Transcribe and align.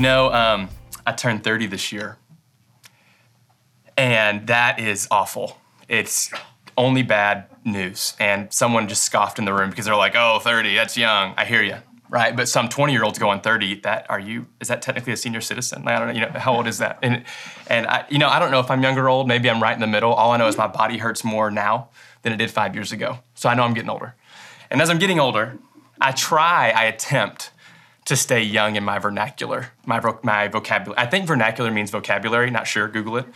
You 0.00 0.04
know, 0.04 0.32
um, 0.32 0.70
I 1.06 1.12
turned 1.12 1.44
30 1.44 1.66
this 1.66 1.92
year, 1.92 2.16
and 3.98 4.46
that 4.46 4.80
is 4.80 5.06
awful. 5.10 5.58
It's 5.90 6.32
only 6.78 7.02
bad 7.02 7.44
news. 7.66 8.14
And 8.18 8.50
someone 8.50 8.88
just 8.88 9.04
scoffed 9.04 9.38
in 9.38 9.44
the 9.44 9.52
room 9.52 9.68
because 9.68 9.84
they're 9.84 9.94
like, 9.94 10.16
oh, 10.16 10.38
30, 10.38 10.74
that's 10.74 10.96
young. 10.96 11.34
I 11.36 11.44
hear 11.44 11.62
you. 11.62 11.76
Right, 12.08 12.34
but 12.34 12.48
some 12.48 12.70
20 12.70 12.94
year 12.94 13.04
olds 13.04 13.18
going 13.18 13.42
30. 13.42 13.80
That 13.82 14.06
are 14.08 14.18
you? 14.18 14.46
Is 14.58 14.68
that 14.68 14.80
technically 14.80 15.12
a 15.12 15.18
senior 15.18 15.42
citizen? 15.42 15.86
I 15.86 15.98
don't 15.98 16.08
know. 16.08 16.14
You 16.14 16.20
know, 16.22 16.30
how 16.30 16.54
old 16.54 16.66
is 16.66 16.78
that? 16.78 16.98
And 17.02 17.24
and 17.66 17.86
I, 17.86 18.06
you 18.08 18.18
know, 18.18 18.30
I 18.30 18.38
don't 18.38 18.50
know 18.50 18.60
if 18.60 18.70
I'm 18.70 18.82
young 18.82 18.96
or 18.96 19.06
old. 19.06 19.28
Maybe 19.28 19.50
I'm 19.50 19.62
right 19.62 19.74
in 19.74 19.80
the 19.80 19.86
middle. 19.86 20.14
All 20.14 20.30
I 20.30 20.38
know 20.38 20.48
is 20.48 20.56
my 20.56 20.66
body 20.66 20.96
hurts 20.96 21.24
more 21.24 21.50
now 21.50 21.90
than 22.22 22.32
it 22.32 22.36
did 22.38 22.50
five 22.50 22.74
years 22.74 22.90
ago. 22.90 23.18
So 23.34 23.50
I 23.50 23.54
know 23.54 23.64
I'm 23.64 23.74
getting 23.74 23.90
older. 23.90 24.14
And 24.70 24.80
as 24.80 24.88
I'm 24.88 24.98
getting 24.98 25.20
older, 25.20 25.58
I 26.00 26.12
try, 26.12 26.70
I 26.70 26.84
attempt 26.84 27.50
to 28.06 28.16
stay 28.16 28.42
young 28.42 28.76
in 28.76 28.84
my 28.84 28.98
vernacular, 28.98 29.68
my, 29.84 30.00
vo- 30.00 30.18
my 30.22 30.48
vocabulary. 30.48 30.98
I 30.98 31.06
think 31.06 31.26
vernacular 31.26 31.70
means 31.70 31.90
vocabulary, 31.90 32.50
not 32.50 32.66
sure, 32.66 32.88
Google 32.88 33.18
it. 33.18 33.26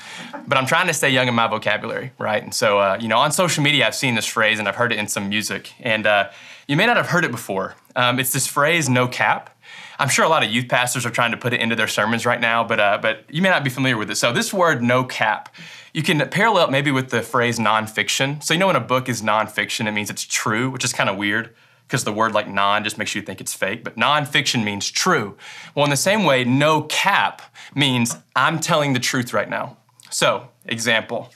But 0.47 0.59
I'm 0.59 0.67
trying 0.67 0.87
to 0.87 0.95
stay 0.95 1.11
young 1.11 1.29
in 1.29 1.35
my 1.35 1.47
vocabulary, 1.47 2.13
right? 2.19 2.43
And 2.43 2.55
so, 2.55 2.79
uh, 2.79 2.99
you 3.01 3.09
know, 3.09 3.19
on 3.19 3.31
social 3.31 3.63
media, 3.63 3.87
I've 3.87 3.95
seen 3.95 4.15
this 4.15 4.27
phrase 4.27 4.59
and 4.59 4.67
I've 4.67 4.77
heard 4.77 4.93
it 4.93 4.99
in 4.99 5.07
some 5.07 5.29
music. 5.29 5.73
And 5.81 6.07
uh, 6.07 6.31
you 6.67 6.77
may 6.77 6.87
not 6.87 6.97
have 6.97 7.09
heard 7.09 7.25
it 7.25 7.31
before. 7.31 7.75
Um, 7.95 8.19
it's 8.19 8.33
this 8.33 8.47
phrase, 8.47 8.89
no 8.89 9.07
cap. 9.07 9.51
I'm 9.99 10.09
sure 10.09 10.25
a 10.25 10.29
lot 10.29 10.43
of 10.43 10.51
youth 10.51 10.69
pastors 10.69 11.07
are 11.07 11.11
trying 11.11 11.31
to 11.31 11.37
put 11.37 11.53
it 11.53 11.61
into 11.61 11.77
their 11.77 11.87
sermons 11.87 12.27
right 12.27 12.41
now, 12.41 12.65
but, 12.65 12.81
uh, 12.81 12.99
but 13.01 13.25
you 13.29 13.43
may 13.43 13.51
not 13.51 13.63
be 13.63 13.71
familiar 13.71 13.97
with 13.97 14.11
it. 14.11 14.17
So, 14.17 14.33
this 14.33 14.53
word, 14.53 14.83
no 14.83 15.05
cap, 15.05 15.55
you 15.93 16.03
can 16.03 16.29
parallel 16.31 16.71
maybe 16.71 16.91
with 16.91 17.11
the 17.11 17.23
phrase 17.23 17.61
nonfiction. 17.61 18.43
So, 18.43 18.55
you 18.55 18.61
know, 18.61 18.67
when 18.67 18.77
a 18.77 18.81
book 18.81 19.09
is 19.09 19.23
nonfiction, 19.23 19.87
it 19.87 19.93
means 19.93 20.11
it's 20.11 20.25
true, 20.25 20.69
which 20.71 20.85
is 20.85 20.93
kind 20.93 21.09
of 21.09 21.17
weird 21.17 21.55
because 21.87 22.05
the 22.05 22.13
word 22.13 22.33
like 22.33 22.49
non 22.49 22.85
just 22.85 22.99
makes 22.99 23.15
you 23.15 23.23
think 23.23 23.41
it's 23.41 23.55
fake, 23.55 23.85
but 23.85 23.97
nonfiction 23.97 24.65
means 24.65 24.91
true. 24.91 25.37
Well, 25.75 25.85
in 25.85 25.91
the 25.91 25.97
same 25.97 26.25
way, 26.25 26.45
no 26.45 26.83
cap 26.83 27.43
means 27.75 28.17
I'm 28.35 28.59
telling 28.59 28.93
the 28.93 29.01
truth 29.01 29.33
right 29.33 29.49
now. 29.49 29.77
So, 30.11 30.49
example, 30.65 31.31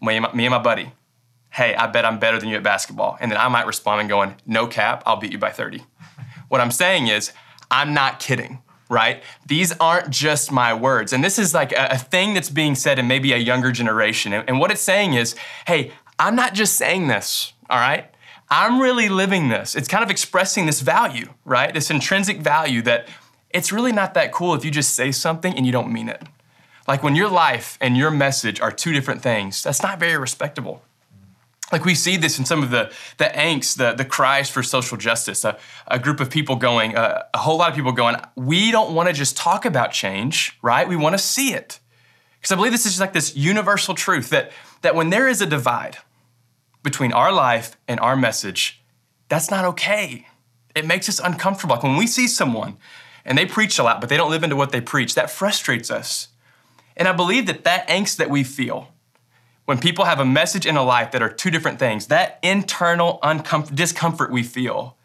me 0.00 0.16
and 0.16 0.50
my, 0.50 0.58
buddy, 0.58 0.92
hey, 1.50 1.74
I 1.74 1.86
bet 1.86 2.04
I'm 2.04 2.18
better 2.18 2.38
than 2.38 2.48
you 2.48 2.56
at 2.56 2.62
basketball. 2.62 3.16
And 3.20 3.30
then 3.30 3.38
I 3.38 3.48
might 3.48 3.66
respond 3.66 4.00
and 4.00 4.08
going, 4.08 4.34
no 4.46 4.66
cap, 4.66 5.02
I'll 5.06 5.16
beat 5.16 5.32
you 5.32 5.38
by 5.38 5.50
30. 5.50 5.82
What 6.48 6.60
I'm 6.60 6.70
saying 6.70 7.08
is, 7.08 7.32
I'm 7.70 7.94
not 7.94 8.20
kidding 8.20 8.58
right? 8.92 9.22
These 9.46 9.72
aren't 9.80 10.10
just 10.10 10.52
my 10.52 10.74
words. 10.74 11.14
And 11.14 11.24
this 11.24 11.38
is 11.38 11.54
like 11.54 11.72
a, 11.72 11.92
a, 11.92 11.96
thing 11.96 12.34
that's 12.34 12.50
being 12.50 12.74
said 12.74 12.98
in 12.98 13.08
maybe 13.08 13.32
a 13.32 13.38
younger 13.38 13.72
generation. 13.72 14.34
And, 14.34 14.46
and 14.46 14.60
what 14.60 14.70
it's 14.70 14.82
saying 14.82 15.14
is, 15.14 15.34
hey, 15.66 15.92
I'm 16.18 16.36
not 16.36 16.52
just 16.52 16.74
saying 16.74 17.08
this, 17.08 17.54
all 17.70 17.78
right? 17.78 18.11
I'm 18.54 18.82
really 18.82 19.08
living 19.08 19.48
this. 19.48 19.74
It's 19.74 19.88
kind 19.88 20.04
of 20.04 20.10
expressing 20.10 20.66
this 20.66 20.82
value, 20.82 21.32
right? 21.46 21.72
This 21.72 21.90
intrinsic 21.90 22.36
value 22.40 22.82
that 22.82 23.08
it's 23.48 23.72
really 23.72 23.92
not 23.92 24.12
that 24.12 24.30
cool 24.30 24.52
if 24.52 24.62
you 24.62 24.70
just 24.70 24.94
say 24.94 25.10
something 25.10 25.56
and 25.56 25.64
you 25.64 25.72
don't 25.72 25.90
mean 25.90 26.10
it. 26.10 26.22
Like 26.86 27.02
when 27.02 27.16
your 27.16 27.30
life 27.30 27.78
and 27.80 27.96
your 27.96 28.10
message 28.10 28.60
are 28.60 28.70
two 28.70 28.92
different 28.92 29.22
things, 29.22 29.62
that's 29.62 29.82
not 29.82 29.98
very 29.98 30.18
respectable. 30.18 30.82
Like 31.72 31.86
we 31.86 31.94
see 31.94 32.18
this 32.18 32.38
in 32.38 32.44
some 32.44 32.62
of 32.62 32.70
the, 32.70 32.92
the 33.16 33.24
angst, 33.24 33.78
the, 33.78 33.94
the 33.94 34.04
cries 34.04 34.50
for 34.50 34.62
social 34.62 34.98
justice, 34.98 35.46
a, 35.46 35.56
a 35.86 35.98
group 35.98 36.20
of 36.20 36.28
people 36.28 36.56
going, 36.56 36.94
uh, 36.94 37.22
a 37.32 37.38
whole 37.38 37.56
lot 37.56 37.70
of 37.70 37.74
people 37.74 37.92
going, 37.92 38.16
we 38.36 38.70
don't 38.70 38.94
want 38.94 39.08
to 39.08 39.14
just 39.14 39.34
talk 39.34 39.64
about 39.64 39.92
change, 39.92 40.58
right? 40.60 40.86
We 40.86 40.96
want 40.96 41.14
to 41.14 41.18
see 41.18 41.54
it. 41.54 41.80
Because 42.38 42.52
I 42.52 42.56
believe 42.56 42.72
this 42.72 42.84
is 42.84 42.92
just 42.92 43.00
like 43.00 43.14
this 43.14 43.34
universal 43.34 43.94
truth 43.94 44.28
that, 44.28 44.52
that 44.82 44.94
when 44.94 45.08
there 45.08 45.26
is 45.26 45.40
a 45.40 45.46
divide, 45.46 45.96
between 46.82 47.12
our 47.12 47.32
life 47.32 47.76
and 47.86 48.00
our 48.00 48.16
message, 48.16 48.82
that's 49.28 49.50
not 49.50 49.64
okay. 49.64 50.26
It 50.74 50.86
makes 50.86 51.08
us 51.08 51.18
uncomfortable. 51.18 51.76
Like 51.76 51.82
when 51.82 51.96
we 51.96 52.06
see 52.06 52.26
someone 52.26 52.76
and 53.24 53.36
they 53.36 53.46
preach 53.46 53.78
a 53.78 53.82
lot, 53.82 54.00
but 54.00 54.08
they 54.08 54.16
don't 54.16 54.30
live 54.30 54.42
into 54.42 54.56
what 54.56 54.72
they 54.72 54.80
preach, 54.80 55.14
that 55.14 55.30
frustrates 55.30 55.90
us. 55.90 56.28
And 56.96 57.08
I 57.08 57.12
believe 57.12 57.46
that 57.46 57.64
that 57.64 57.88
angst 57.88 58.16
that 58.16 58.30
we 58.30 58.44
feel 58.44 58.92
when 59.64 59.78
people 59.78 60.04
have 60.04 60.20
a 60.20 60.24
message 60.24 60.66
and 60.66 60.76
a 60.76 60.82
life 60.82 61.12
that 61.12 61.22
are 61.22 61.28
two 61.28 61.50
different 61.50 61.78
things, 61.78 62.08
that 62.08 62.38
internal 62.42 63.20
discomfort 63.72 64.30
we 64.32 64.42
feel, 64.42 64.96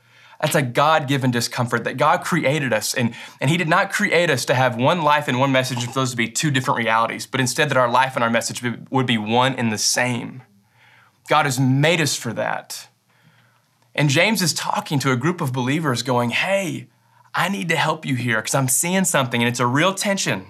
that's 0.42 0.56
a 0.56 0.62
God 0.62 1.08
given 1.08 1.32
discomfort 1.32 1.84
that 1.84 1.98
God 1.98 2.24
created 2.24 2.74
us. 2.74 2.94
And, 2.94 3.14
and 3.40 3.50
He 3.50 3.58
did 3.58 3.70
not 3.70 3.92
create 3.92 4.30
us 4.30 4.46
to 4.46 4.54
have 4.54 4.76
one 4.76 5.02
life 5.02 5.28
and 5.28 5.40
one 5.40 5.52
message 5.52 5.84
and 5.84 5.88
for 5.88 6.00
those 6.00 6.12
to 6.12 6.18
be 6.18 6.30
two 6.30 6.52
different 6.52 6.78
realities, 6.78 7.26
but 7.26 7.40
instead 7.40 7.70
that 7.70 7.78
our 7.78 7.90
life 7.90 8.16
and 8.16 8.24
our 8.24 8.30
message 8.30 8.64
would 8.90 9.06
be 9.06 9.18
one 9.18 9.56
and 9.56 9.72
the 9.72 9.78
same. 9.78 10.44
God 11.28 11.46
has 11.46 11.60
made 11.60 12.02
us 12.02 12.16
for 12.16 12.34
that. 12.34 12.88
And 13.94 14.10
James 14.10 14.42
is 14.42 14.54
talking 14.54 15.00
to 15.00 15.12
a 15.12 15.18
group 15.18 15.42
of 15.42 15.52
believers 15.52 16.04
going, 16.04 16.30
hey, 16.30 16.88
I 17.34 17.50
need 17.50 17.70
to 17.70 17.76
help 17.76 18.06
you 18.06 18.16
here 18.16 18.38
because 18.38 18.56
I'm 18.56 18.68
seeing 18.68 19.06
something 19.06 19.42
and 19.42 19.50
it's 19.50 19.60
a 19.60 19.68
real 19.68 19.94
tension. 19.94 20.48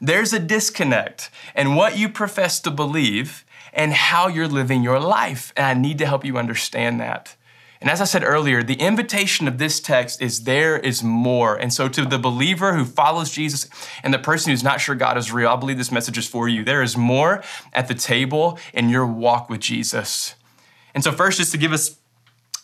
There's 0.00 0.32
a 0.32 0.38
disconnect 0.38 1.30
in 1.56 1.74
what 1.74 1.98
you 1.98 2.08
profess 2.08 2.60
to 2.60 2.70
believe 2.70 3.44
and 3.72 3.92
how 3.92 4.28
you're 4.28 4.48
living 4.48 4.82
your 4.82 5.00
life. 5.00 5.52
And 5.56 5.66
I 5.66 5.74
need 5.74 5.98
to 5.98 6.06
help 6.06 6.24
you 6.24 6.38
understand 6.38 7.00
that. 7.00 7.36
And 7.80 7.88
as 7.88 8.00
I 8.00 8.04
said 8.04 8.24
earlier, 8.24 8.62
the 8.62 8.74
invitation 8.74 9.46
of 9.46 9.58
this 9.58 9.78
text 9.78 10.20
is 10.20 10.44
there 10.44 10.76
is 10.76 11.02
more. 11.02 11.56
And 11.56 11.72
so, 11.72 11.88
to 11.88 12.04
the 12.04 12.18
believer 12.18 12.74
who 12.74 12.84
follows 12.84 13.30
Jesus 13.30 13.68
and 14.02 14.12
the 14.12 14.18
person 14.18 14.50
who's 14.50 14.64
not 14.64 14.80
sure 14.80 14.94
God 14.94 15.16
is 15.16 15.32
real, 15.32 15.48
I 15.48 15.56
believe 15.56 15.78
this 15.78 15.92
message 15.92 16.18
is 16.18 16.26
for 16.26 16.48
you. 16.48 16.64
There 16.64 16.82
is 16.82 16.96
more 16.96 17.42
at 17.72 17.86
the 17.86 17.94
table 17.94 18.58
in 18.74 18.88
your 18.88 19.06
walk 19.06 19.48
with 19.48 19.60
Jesus. 19.60 20.34
And 20.94 21.04
so, 21.04 21.12
first, 21.12 21.38
just 21.38 21.52
to 21.52 21.58
give 21.58 21.72
us 21.72 21.96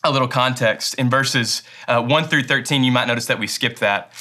a 0.03 0.11
little 0.11 0.29
context, 0.29 0.95
in 0.95 1.09
verses 1.09 1.63
uh, 1.87 2.03
1 2.03 2.25
through 2.25 2.43
13, 2.43 2.83
you 2.83 2.93
might 2.93 3.07
notice 3.07 3.27
that 3.27 3.39
we 3.39 3.47
skipped 3.47 3.81
that. 3.81 4.13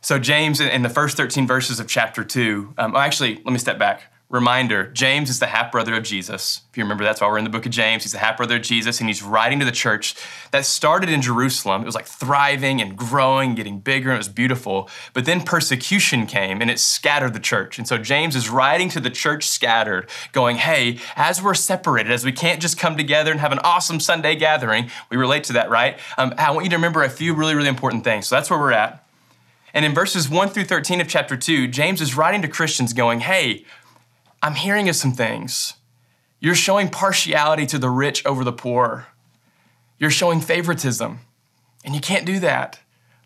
So, 0.00 0.20
James, 0.20 0.60
in 0.60 0.82
the 0.82 0.88
first 0.88 1.16
13 1.16 1.48
verses 1.48 1.80
of 1.80 1.88
chapter 1.88 2.22
2, 2.22 2.74
um, 2.78 2.94
oh, 2.94 2.98
actually, 2.98 3.36
let 3.44 3.52
me 3.52 3.58
step 3.58 3.78
back. 3.78 4.12
Reminder 4.28 4.88
James 4.88 5.30
is 5.30 5.38
the 5.38 5.46
half 5.46 5.70
brother 5.70 5.94
of 5.94 6.02
Jesus. 6.02 6.62
If 6.70 6.76
you 6.76 6.82
remember, 6.82 7.04
that's 7.04 7.20
why 7.20 7.28
we're 7.28 7.38
in 7.38 7.44
the 7.44 7.50
book 7.50 7.64
of 7.64 7.70
James. 7.70 8.02
He's 8.02 8.10
the 8.10 8.18
half 8.18 8.36
brother 8.36 8.56
of 8.56 8.62
Jesus, 8.62 8.98
and 8.98 9.08
he's 9.08 9.22
writing 9.22 9.60
to 9.60 9.64
the 9.64 9.70
church 9.70 10.16
that 10.50 10.64
started 10.64 11.08
in 11.08 11.22
Jerusalem. 11.22 11.82
It 11.82 11.84
was 11.84 11.94
like 11.94 12.06
thriving 12.06 12.80
and 12.80 12.96
growing, 12.96 13.54
getting 13.54 13.78
bigger, 13.78 14.08
and 14.10 14.16
it 14.16 14.18
was 14.18 14.28
beautiful. 14.28 14.90
But 15.12 15.26
then 15.26 15.42
persecution 15.42 16.26
came 16.26 16.60
and 16.60 16.68
it 16.68 16.80
scattered 16.80 17.34
the 17.34 17.40
church. 17.40 17.78
And 17.78 17.86
so 17.86 17.98
James 17.98 18.34
is 18.34 18.50
writing 18.50 18.88
to 18.90 19.00
the 19.00 19.10
church 19.10 19.46
scattered, 19.46 20.10
going, 20.32 20.56
Hey, 20.56 20.98
as 21.14 21.40
we're 21.40 21.54
separated, 21.54 22.10
as 22.10 22.24
we 22.24 22.32
can't 22.32 22.60
just 22.60 22.76
come 22.76 22.96
together 22.96 23.30
and 23.30 23.38
have 23.38 23.52
an 23.52 23.60
awesome 23.60 24.00
Sunday 24.00 24.34
gathering, 24.34 24.90
we 25.08 25.16
relate 25.16 25.44
to 25.44 25.52
that, 25.52 25.70
right? 25.70 26.00
Um, 26.18 26.34
I 26.36 26.50
want 26.50 26.64
you 26.64 26.70
to 26.70 26.76
remember 26.76 27.04
a 27.04 27.10
few 27.10 27.32
really, 27.32 27.54
really 27.54 27.68
important 27.68 28.02
things. 28.02 28.26
So 28.26 28.34
that's 28.34 28.50
where 28.50 28.58
we're 28.58 28.72
at. 28.72 29.06
And 29.72 29.84
in 29.84 29.94
verses 29.94 30.28
1 30.28 30.48
through 30.48 30.64
13 30.64 31.00
of 31.00 31.06
chapter 31.06 31.36
2, 31.36 31.68
James 31.68 32.00
is 32.00 32.16
writing 32.16 32.42
to 32.42 32.48
Christians, 32.48 32.92
going, 32.92 33.20
Hey, 33.20 33.64
I'm 34.42 34.54
hearing 34.54 34.88
of 34.88 34.96
some 34.96 35.12
things. 35.12 35.74
You're 36.40 36.54
showing 36.54 36.88
partiality 36.88 37.66
to 37.66 37.78
the 37.78 37.90
rich 37.90 38.24
over 38.26 38.44
the 38.44 38.52
poor. 38.52 39.06
You're 39.98 40.10
showing 40.10 40.40
favoritism. 40.40 41.20
And 41.84 41.94
you 41.94 42.00
can't 42.00 42.26
do 42.26 42.38
that. 42.40 42.80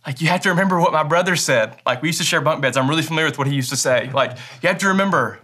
Like, 0.07 0.21
you 0.21 0.29
have 0.29 0.41
to 0.43 0.49
remember 0.51 0.81
what 0.81 0.93
my 0.93 1.03
brother 1.03 1.37
said. 1.37 1.77
Like, 1.85 2.01
we 2.03 2.09
used 2.09 2.21
to 2.21 2.25
share 2.25 2.41
bunk 2.41 2.63
beds. 2.63 2.77
I'm 2.77 2.89
really 2.89 3.03
familiar 3.03 3.27
with 3.29 3.39
what 3.39 3.47
he 3.47 3.55
used 3.55 3.71
to 3.71 3.77
say. 3.77 4.11
Like, 4.13 4.39
you 4.63 4.69
have 4.69 4.79
to 4.79 4.89
remember, 4.89 5.41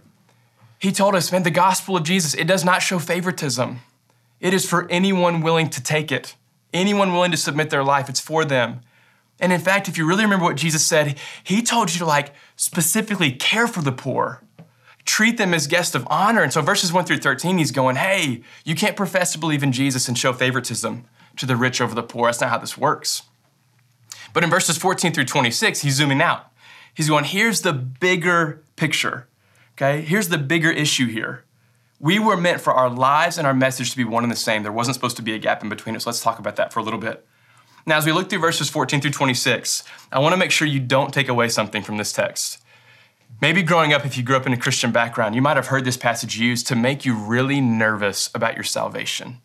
he 0.79 0.91
told 0.91 1.15
us, 1.15 1.31
man, 1.31 1.43
the 1.43 1.51
gospel 1.51 1.97
of 1.97 2.03
Jesus, 2.03 2.33
it 2.33 2.47
does 2.47 2.65
not 2.65 2.81
show 2.81 2.97
favoritism. 2.97 3.81
It 4.39 4.53
is 4.53 4.67
for 4.67 4.89
anyone 4.89 5.41
willing 5.41 5.69
to 5.71 5.83
take 5.83 6.11
it, 6.11 6.35
anyone 6.73 7.11
willing 7.11 7.31
to 7.31 7.37
submit 7.37 7.69
their 7.69 7.83
life. 7.83 8.09
It's 8.09 8.19
for 8.19 8.45
them. 8.45 8.81
And 9.39 9.53
in 9.53 9.59
fact, 9.59 9.87
if 9.87 9.97
you 9.97 10.07
really 10.07 10.23
remember 10.23 10.45
what 10.45 10.57
Jesus 10.57 10.83
said, 10.85 11.19
he 11.43 11.61
told 11.61 11.93
you 11.93 11.99
to, 11.99 12.05
like, 12.05 12.33
specifically 12.55 13.31
care 13.31 13.67
for 13.67 13.81
the 13.81 13.91
poor 13.91 14.41
treat 15.07 15.37
them 15.37 15.53
as 15.53 15.65
guests 15.65 15.95
of 15.95 16.05
honor. 16.09 16.43
And 16.43 16.53
so, 16.53 16.61
verses 16.61 16.93
1 16.93 17.05
through 17.05 17.17
13, 17.17 17.57
he's 17.57 17.71
going, 17.71 17.95
Hey, 17.95 18.43
you 18.63 18.75
can't 18.75 18.95
profess 18.95 19.31
to 19.31 19.39
believe 19.39 19.63
in 19.63 19.71
Jesus 19.71 20.07
and 20.07 20.17
show 20.17 20.33
favoritism 20.33 21.05
to 21.37 21.45
the 21.45 21.55
rich 21.55 21.81
over 21.81 21.95
the 21.95 22.03
poor. 22.03 22.27
That's 22.27 22.41
not 22.41 22.51
how 22.51 22.57
this 22.59 22.77
works. 22.77 23.23
But 24.33 24.43
in 24.43 24.49
verses 24.49 24.77
14 24.77 25.13
through 25.13 25.25
26, 25.25 25.81
he's 25.81 25.95
zooming 25.95 26.21
out. 26.21 26.51
He's 26.93 27.09
going, 27.09 27.23
Here's 27.23 27.61
the 27.61 27.73
bigger 27.73 28.63
picture. 28.75 29.27
Okay? 29.73 30.01
Here's 30.01 30.29
the 30.29 30.37
bigger 30.37 30.69
issue 30.69 31.07
here. 31.07 31.45
We 31.99 32.19
were 32.19 32.37
meant 32.37 32.61
for 32.61 32.73
our 32.73 32.89
lives 32.89 33.39
and 33.39 33.47
our 33.47 33.55
message 33.55 33.89
to 33.91 33.97
be 33.97 34.03
one 34.03 34.23
and 34.23 34.31
the 34.31 34.35
same. 34.35 34.61
There 34.61 34.71
wasn't 34.71 34.95
supposed 34.95 35.15
to 35.17 35.23
be 35.23 35.33
a 35.33 35.39
gap 35.39 35.63
in 35.63 35.69
between 35.69 35.95
us. 35.95 36.05
Let's 36.05 36.21
talk 36.21 36.37
about 36.37 36.55
that 36.57 36.71
for 36.71 36.79
a 36.79 36.83
little 36.83 36.99
bit. 36.99 37.25
Now, 37.87 37.97
as 37.97 38.05
we 38.05 38.11
look 38.11 38.29
through 38.29 38.39
verses 38.39 38.69
14 38.69 39.01
through 39.01 39.11
26, 39.11 39.83
I 40.11 40.19
want 40.19 40.33
to 40.33 40.37
make 40.37 40.51
sure 40.51 40.67
you 40.67 40.79
don't 40.79 41.13
take 41.13 41.29
away 41.29 41.47
something 41.47 41.81
from 41.81 41.97
this 41.97 42.11
text. 42.11 42.61
Maybe 43.39 43.61
growing 43.61 43.93
up, 43.93 44.05
if 44.05 44.17
you 44.17 44.23
grew 44.23 44.35
up 44.35 44.47
in 44.47 44.53
a 44.53 44.57
Christian 44.57 44.91
background, 44.91 45.35
you 45.35 45.41
might 45.41 45.57
have 45.57 45.67
heard 45.67 45.85
this 45.85 45.97
passage 45.97 46.37
used 46.39 46.65
to 46.67 46.75
make 46.75 47.05
you 47.05 47.13
really 47.13 47.61
nervous 47.61 48.31
about 48.33 48.55
your 48.55 48.63
salvation, 48.63 49.41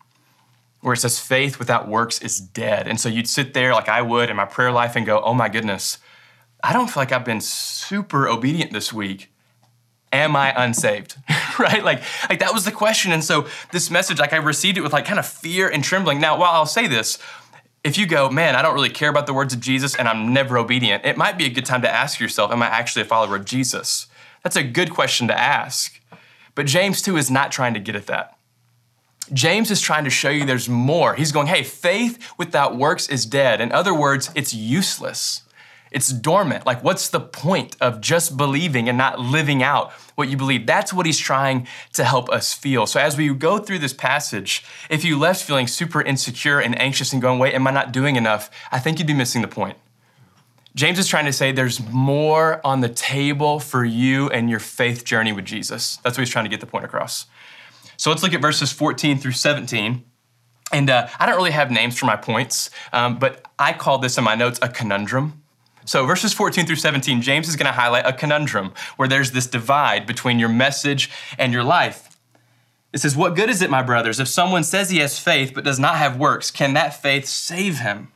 where 0.81 0.93
it 0.93 0.97
says 0.97 1.19
faith 1.19 1.59
without 1.59 1.87
works 1.87 2.19
is 2.19 2.39
dead. 2.39 2.87
And 2.87 2.99
so 2.99 3.07
you'd 3.07 3.29
sit 3.29 3.53
there 3.53 3.73
like 3.73 3.89
I 3.89 4.01
would 4.01 4.31
in 4.31 4.35
my 4.35 4.45
prayer 4.45 4.71
life 4.71 4.95
and 4.95 5.05
go, 5.05 5.21
oh 5.21 5.35
my 5.35 5.47
goodness, 5.47 5.99
I 6.63 6.73
don't 6.73 6.89
feel 6.89 7.01
like 7.01 7.11
I've 7.11 7.25
been 7.25 7.41
super 7.41 8.27
obedient 8.27 8.73
this 8.73 8.91
week. 8.91 9.29
Am 10.11 10.35
I 10.35 10.53
unsaved? 10.55 11.17
right? 11.59 11.83
Like, 11.83 12.01
like 12.29 12.39
that 12.39 12.53
was 12.53 12.65
the 12.65 12.71
question. 12.71 13.11
And 13.11 13.23
so 13.23 13.47
this 13.71 13.91
message, 13.91 14.19
like 14.19 14.33
I 14.33 14.37
received 14.37 14.77
it 14.77 14.81
with 14.81 14.93
like 14.93 15.05
kind 15.05 15.19
of 15.19 15.25
fear 15.27 15.67
and 15.69 15.83
trembling. 15.83 16.19
Now, 16.19 16.37
while 16.37 16.53
I'll 16.53 16.65
say 16.65 16.87
this, 16.87 17.19
if 17.83 17.97
you 17.97 18.05
go, 18.05 18.29
man, 18.29 18.55
I 18.55 18.61
don't 18.61 18.73
really 18.73 18.89
care 18.89 19.09
about 19.09 19.27
the 19.27 19.33
words 19.33 19.53
of 19.53 19.59
Jesus 19.59 19.95
and 19.95 20.07
I'm 20.07 20.33
never 20.33 20.57
obedient, 20.57 21.05
it 21.05 21.17
might 21.17 21.37
be 21.37 21.45
a 21.45 21.49
good 21.49 21.65
time 21.65 21.81
to 21.81 21.89
ask 21.89 22.19
yourself, 22.19 22.51
am 22.51 22.61
I 22.61 22.67
actually 22.67 23.01
a 23.01 23.05
follower 23.05 23.35
of 23.35 23.45
Jesus? 23.45 24.07
That's 24.41 24.55
a 24.55 24.63
good 24.63 24.89
question 24.89 25.27
to 25.27 25.37
ask. 25.37 25.99
But 26.55 26.65
James 26.65 27.01
2 27.01 27.17
is 27.17 27.29
not 27.29 27.51
trying 27.51 27.73
to 27.73 27.79
get 27.79 27.95
at 27.95 28.07
that. 28.07 28.37
James 29.31 29.71
is 29.71 29.81
trying 29.81 30.03
to 30.03 30.09
show 30.09 30.29
you 30.29 30.45
there's 30.45 30.67
more. 30.67 31.15
He's 31.15 31.31
going, 31.31 31.47
hey, 31.47 31.63
faith 31.63 32.33
without 32.37 32.77
works 32.77 33.07
is 33.07 33.25
dead. 33.25 33.61
In 33.61 33.71
other 33.71 33.93
words, 33.93 34.29
it's 34.35 34.53
useless. 34.53 35.42
It's 35.93 36.09
dormant. 36.09 36.65
Like, 36.65 36.83
what's 36.83 37.07
the 37.07 37.19
point 37.19 37.77
of 37.79 38.01
just 38.01 38.35
believing 38.35 38.89
and 38.89 38.97
not 38.97 39.19
living 39.19 39.61
out 39.61 39.91
what 40.15 40.27
you 40.27 40.35
believe? 40.35 40.65
That's 40.65 40.91
what 40.91 41.05
he's 41.05 41.19
trying 41.19 41.67
to 41.93 42.03
help 42.03 42.29
us 42.29 42.51
feel. 42.51 42.87
So, 42.87 42.99
as 42.99 43.15
we 43.15 43.31
go 43.33 43.59
through 43.59 43.77
this 43.79 43.93
passage, 43.93 44.65
if 44.89 45.05
you 45.05 45.19
left 45.19 45.43
feeling 45.43 45.67
super 45.67 46.01
insecure 46.01 46.59
and 46.59 46.79
anxious 46.81 47.13
and 47.13 47.21
going, 47.21 47.37
wait, 47.37 47.53
am 47.53 47.67
I 47.67 47.71
not 47.71 47.91
doing 47.91 48.15
enough? 48.15 48.49
I 48.71 48.79
think 48.79 48.97
you'd 48.97 49.07
be 49.07 49.13
missing 49.13 49.43
the 49.43 49.47
point. 49.47 49.77
James 50.73 50.97
is 50.97 51.07
trying 51.07 51.25
to 51.25 51.33
say 51.33 51.51
there's 51.51 51.87
more 51.87 52.59
on 52.65 52.81
the 52.81 52.89
table 52.89 53.59
for 53.59 53.85
you 53.85 54.31
and 54.31 54.49
your 54.49 54.59
faith 54.59 55.05
journey 55.05 55.31
with 55.31 55.45
Jesus. 55.45 55.97
That's 55.97 56.17
what 56.17 56.23
he's 56.23 56.31
trying 56.31 56.45
to 56.45 56.49
get 56.49 56.59
the 56.59 56.65
point 56.65 56.85
across. 56.85 57.27
So, 57.97 58.09
let's 58.09 58.23
look 58.23 58.33
at 58.33 58.41
verses 58.41 58.71
14 58.71 59.19
through 59.19 59.33
17. 59.33 60.03
And 60.71 60.89
uh, 60.89 61.07
I 61.19 61.27
don't 61.27 61.35
really 61.35 61.51
have 61.51 61.69
names 61.69 61.99
for 61.99 62.07
my 62.07 62.15
points, 62.15 62.71
um, 62.91 63.19
but 63.19 63.45
I 63.59 63.73
call 63.73 63.99
this 63.99 64.17
in 64.17 64.23
my 64.23 64.33
notes 64.33 64.57
a 64.63 64.67
conundrum. 64.69 65.42
So, 65.85 66.05
verses 66.05 66.33
14 66.33 66.65
through 66.65 66.77
17, 66.77 67.21
James 67.21 67.47
is 67.47 67.55
going 67.55 67.65
to 67.65 67.73
highlight 67.73 68.05
a 68.05 68.13
conundrum 68.13 68.73
where 68.95 69.07
there's 69.07 69.31
this 69.31 69.47
divide 69.47 70.05
between 70.05 70.39
your 70.39 70.49
message 70.49 71.09
and 71.37 71.51
your 71.51 71.63
life. 71.63 72.17
It 72.93 72.99
says, 72.99 73.15
What 73.15 73.35
good 73.35 73.49
is 73.49 73.61
it, 73.61 73.69
my 73.69 73.81
brothers, 73.81 74.19
if 74.19 74.27
someone 74.27 74.63
says 74.63 74.89
he 74.89 74.99
has 74.99 75.19
faith 75.19 75.51
but 75.53 75.63
does 75.63 75.79
not 75.79 75.95
have 75.95 76.17
works? 76.17 76.51
Can 76.51 76.73
that 76.75 77.01
faith 77.01 77.25
save 77.25 77.79
him? 77.79 78.11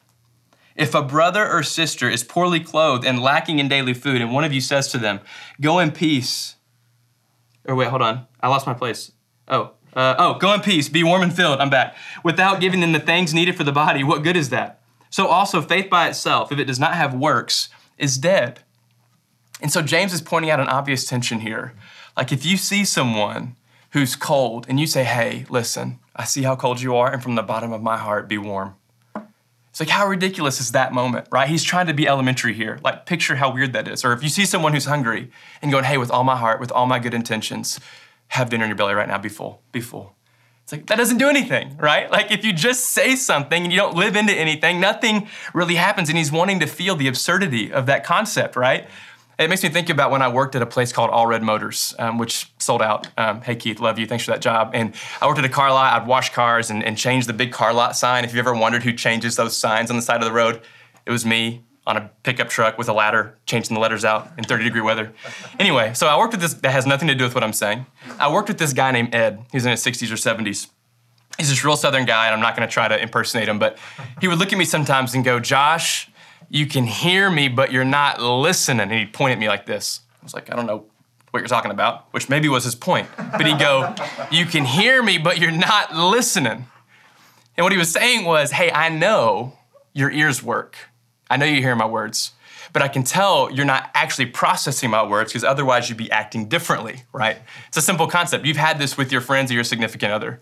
If 0.75 0.93
a 0.93 1.01
brother 1.01 1.49
or 1.51 1.63
sister 1.63 2.07
is 2.07 2.23
poorly 2.23 2.59
clothed 2.59 3.03
and 3.03 3.19
lacking 3.19 3.57
in 3.57 3.67
daily 3.67 3.95
food, 3.95 4.21
and 4.21 4.31
one 4.31 4.43
of 4.43 4.53
you 4.53 4.61
says 4.61 4.87
to 4.89 4.99
them, 4.99 5.19
Go 5.59 5.79
in 5.79 5.91
peace, 5.91 6.55
or 7.65 7.75
wait, 7.75 7.89
hold 7.89 8.03
on, 8.03 8.27
I 8.39 8.47
lost 8.47 8.67
my 8.67 8.75
place. 8.75 9.11
Oh, 9.47 9.71
uh, 9.95 10.15
oh, 10.19 10.35
go 10.35 10.53
in 10.53 10.61
peace, 10.61 10.87
be 10.89 11.03
warm 11.03 11.23
and 11.23 11.35
filled. 11.35 11.59
I'm 11.59 11.71
back. 11.71 11.95
Without 12.23 12.61
giving 12.61 12.81
them 12.81 12.91
the 12.91 12.99
things 12.99 13.33
needed 13.33 13.55
for 13.55 13.63
the 13.63 13.71
body, 13.71 14.03
what 14.03 14.21
good 14.21 14.37
is 14.37 14.49
that? 14.49 14.76
So 15.09 15.27
also, 15.27 15.61
faith 15.61 15.89
by 15.89 16.07
itself, 16.07 16.51
if 16.51 16.59
it 16.59 16.65
does 16.65 16.79
not 16.79 16.95
have 16.95 17.13
works, 17.13 17.69
is 17.97 18.17
dead. 18.17 18.59
And 19.61 19.71
so 19.71 19.81
James 19.81 20.13
is 20.13 20.21
pointing 20.21 20.51
out 20.51 20.59
an 20.59 20.67
obvious 20.67 21.05
tension 21.05 21.39
here. 21.39 21.73
Like 22.15 22.31
if 22.31 22.45
you 22.45 22.57
see 22.57 22.85
someone 22.85 23.55
who's 23.91 24.15
cold 24.15 24.65
and 24.69 24.79
you 24.79 24.87
say, 24.87 25.03
hey, 25.03 25.45
listen, 25.49 25.99
I 26.15 26.25
see 26.25 26.43
how 26.43 26.55
cold 26.55 26.81
you 26.81 26.95
are, 26.95 27.11
and 27.11 27.23
from 27.23 27.35
the 27.35 27.43
bottom 27.43 27.71
of 27.71 27.81
my 27.81 27.97
heart, 27.97 28.27
be 28.27 28.37
warm. 28.37 28.75
It's 29.69 29.79
like, 29.79 29.89
how 29.89 30.07
ridiculous 30.07 30.59
is 30.59 30.71
that 30.71 30.91
moment, 30.91 31.27
right? 31.31 31.47
He's 31.47 31.63
trying 31.63 31.85
to 31.85 31.93
be 31.93 32.07
elementary 32.07 32.55
here. 32.55 32.79
Like, 32.83 33.05
picture 33.05 33.35
how 33.35 33.53
weird 33.53 33.73
that 33.73 33.87
is. 33.87 34.03
Or 34.03 34.11
if 34.13 34.23
you 34.23 34.29
see 34.29 34.43
someone 34.43 34.73
who's 34.73 34.85
hungry 34.85 35.29
and 35.61 35.71
going, 35.71 35.83
hey, 35.83 35.99
with 35.99 36.09
all 36.09 36.23
my 36.23 36.35
heart, 36.35 36.59
with 36.59 36.71
all 36.71 36.87
my 36.87 36.97
good 36.97 37.13
intentions, 37.13 37.79
have 38.29 38.49
dinner 38.49 38.63
in 38.63 38.69
your 38.69 38.75
belly 38.75 38.95
right 38.95 39.07
now, 39.07 39.19
be 39.19 39.29
full, 39.29 39.61
be 39.71 39.79
full. 39.79 40.16
It's 40.67 40.73
like, 40.73 40.87
that 40.87 40.97
doesn't 40.97 41.17
do 41.17 41.29
anything, 41.29 41.77
right? 41.77 42.11
Like, 42.11 42.29
if 42.29 42.43
you 42.43 42.51
just 42.51 42.87
say 42.87 43.15
something 43.15 43.63
and 43.63 43.71
you 43.71 43.79
don't 43.79 43.95
live 43.95 44.17
into 44.17 44.33
anything, 44.33 44.81
nothing 44.81 45.29
really 45.53 45.75
happens. 45.75 46.09
And 46.09 46.17
he's 46.17 46.29
wanting 46.29 46.59
to 46.59 46.67
feel 46.67 46.97
the 46.97 47.07
absurdity 47.07 47.71
of 47.71 47.85
that 47.85 48.03
concept, 48.03 48.57
right? 48.57 48.85
It 49.39 49.49
makes 49.49 49.63
me 49.63 49.69
think 49.69 49.89
about 49.89 50.11
when 50.11 50.21
I 50.21 50.27
worked 50.27 50.57
at 50.57 50.61
a 50.61 50.65
place 50.65 50.91
called 50.91 51.09
All 51.09 51.25
Red 51.25 51.41
Motors, 51.41 51.95
um, 51.99 52.17
which 52.17 52.51
sold 52.59 52.81
out. 52.81 53.07
Um, 53.17 53.39
hey, 53.43 53.55
Keith, 53.55 53.79
love 53.79 53.97
you. 53.97 54.05
Thanks 54.05 54.25
for 54.25 54.31
that 54.31 54.41
job. 54.41 54.71
And 54.73 54.93
I 55.21 55.27
worked 55.27 55.39
at 55.39 55.45
a 55.45 55.49
car 55.49 55.71
lot. 55.71 56.01
I'd 56.01 56.05
wash 56.05 56.33
cars 56.33 56.69
and, 56.69 56.83
and 56.83 56.97
change 56.97 57.27
the 57.27 57.33
big 57.33 57.53
car 57.53 57.73
lot 57.73 57.95
sign. 57.95 58.25
If 58.25 58.33
you 58.33 58.39
ever 58.39 58.53
wondered 58.53 58.83
who 58.83 58.91
changes 58.91 59.37
those 59.37 59.55
signs 59.55 59.89
on 59.89 59.95
the 59.95 60.01
side 60.01 60.19
of 60.21 60.25
the 60.25 60.33
road, 60.33 60.59
it 61.05 61.11
was 61.11 61.25
me 61.25 61.63
on 61.87 61.95
a 61.97 62.11
pickup 62.23 62.49
truck 62.49 62.77
with 62.77 62.89
a 62.89 62.93
ladder, 62.93 63.37
changing 63.45 63.73
the 63.73 63.79
letters 63.79 64.03
out 64.03 64.29
in 64.37 64.43
30 64.43 64.65
degree 64.65 64.81
weather. 64.81 65.13
Anyway, 65.57 65.93
so 65.93 66.05
I 66.05 66.17
worked 66.17 66.33
with 66.33 66.41
this, 66.41 66.53
that 66.53 66.71
has 66.71 66.85
nothing 66.85 67.07
to 67.07 67.15
do 67.15 67.23
with 67.23 67.33
what 67.33 67.43
I'm 67.43 67.53
saying. 67.53 67.85
I 68.19 68.31
worked 68.31 68.49
with 68.49 68.59
this 68.59 68.73
guy 68.73 68.91
named 68.91 69.15
Ed. 69.15 69.45
He's 69.53 69.65
in 69.65 69.71
his 69.71 69.83
60s 69.83 70.11
or 70.11 70.15
70s. 70.15 70.69
He's 71.37 71.49
this 71.49 71.63
real 71.63 71.77
Southern 71.77 72.05
guy, 72.05 72.25
and 72.25 72.35
I'm 72.35 72.41
not 72.41 72.55
gonna 72.55 72.67
try 72.67 72.89
to 72.89 73.01
impersonate 73.01 73.47
him, 73.47 73.57
but 73.57 73.77
he 74.19 74.27
would 74.27 74.37
look 74.37 74.51
at 74.51 74.59
me 74.59 74.65
sometimes 74.65 75.15
and 75.15 75.23
go, 75.23 75.39
Josh, 75.39 76.09
you 76.49 76.65
can 76.65 76.85
hear 76.85 77.31
me, 77.31 77.47
but 77.47 77.71
you're 77.71 77.85
not 77.85 78.21
listening. 78.21 78.81
And 78.81 78.91
he'd 78.91 79.13
point 79.13 79.31
at 79.31 79.39
me 79.39 79.47
like 79.47 79.65
this. 79.65 80.01
I 80.21 80.25
was 80.25 80.33
like, 80.33 80.51
I 80.51 80.55
don't 80.55 80.65
know 80.65 80.85
what 81.31 81.39
you're 81.39 81.47
talking 81.47 81.71
about, 81.71 82.11
which 82.11 82.29
maybe 82.29 82.49
was 82.49 82.63
his 82.63 82.75
point. 82.75 83.07
But 83.17 83.45
he'd 83.45 83.59
go, 83.59 83.95
You 84.31 84.45
can 84.45 84.65
hear 84.65 85.01
me, 85.01 85.17
but 85.17 85.39
you're 85.39 85.51
not 85.51 85.95
listening. 85.95 86.67
And 87.55 87.63
what 87.63 87.71
he 87.71 87.77
was 87.77 87.91
saying 87.91 88.25
was, 88.25 88.51
Hey, 88.51 88.71
I 88.71 88.89
know 88.89 89.53
your 89.93 90.11
ears 90.11 90.43
work. 90.43 90.77
I 91.29 91.37
know 91.37 91.45
you 91.45 91.61
hear 91.61 91.75
my 91.75 91.85
words, 91.85 92.31
but 92.73 92.81
I 92.81 92.87
can 92.87 93.03
tell 93.03 93.51
you're 93.51 93.65
not 93.65 93.89
actually 93.93 94.27
processing 94.27 94.89
my 94.89 95.05
words 95.05 95.31
because 95.31 95.43
otherwise 95.43 95.89
you'd 95.89 95.97
be 95.97 96.11
acting 96.11 96.47
differently, 96.47 97.03
right? 97.13 97.37
It's 97.67 97.77
a 97.77 97.81
simple 97.81 98.07
concept. 98.07 98.45
You've 98.45 98.57
had 98.57 98.79
this 98.79 98.97
with 98.97 99.11
your 99.11 99.21
friends 99.21 99.51
or 99.51 99.55
your 99.55 99.63
significant 99.63 100.11
other. 100.11 100.41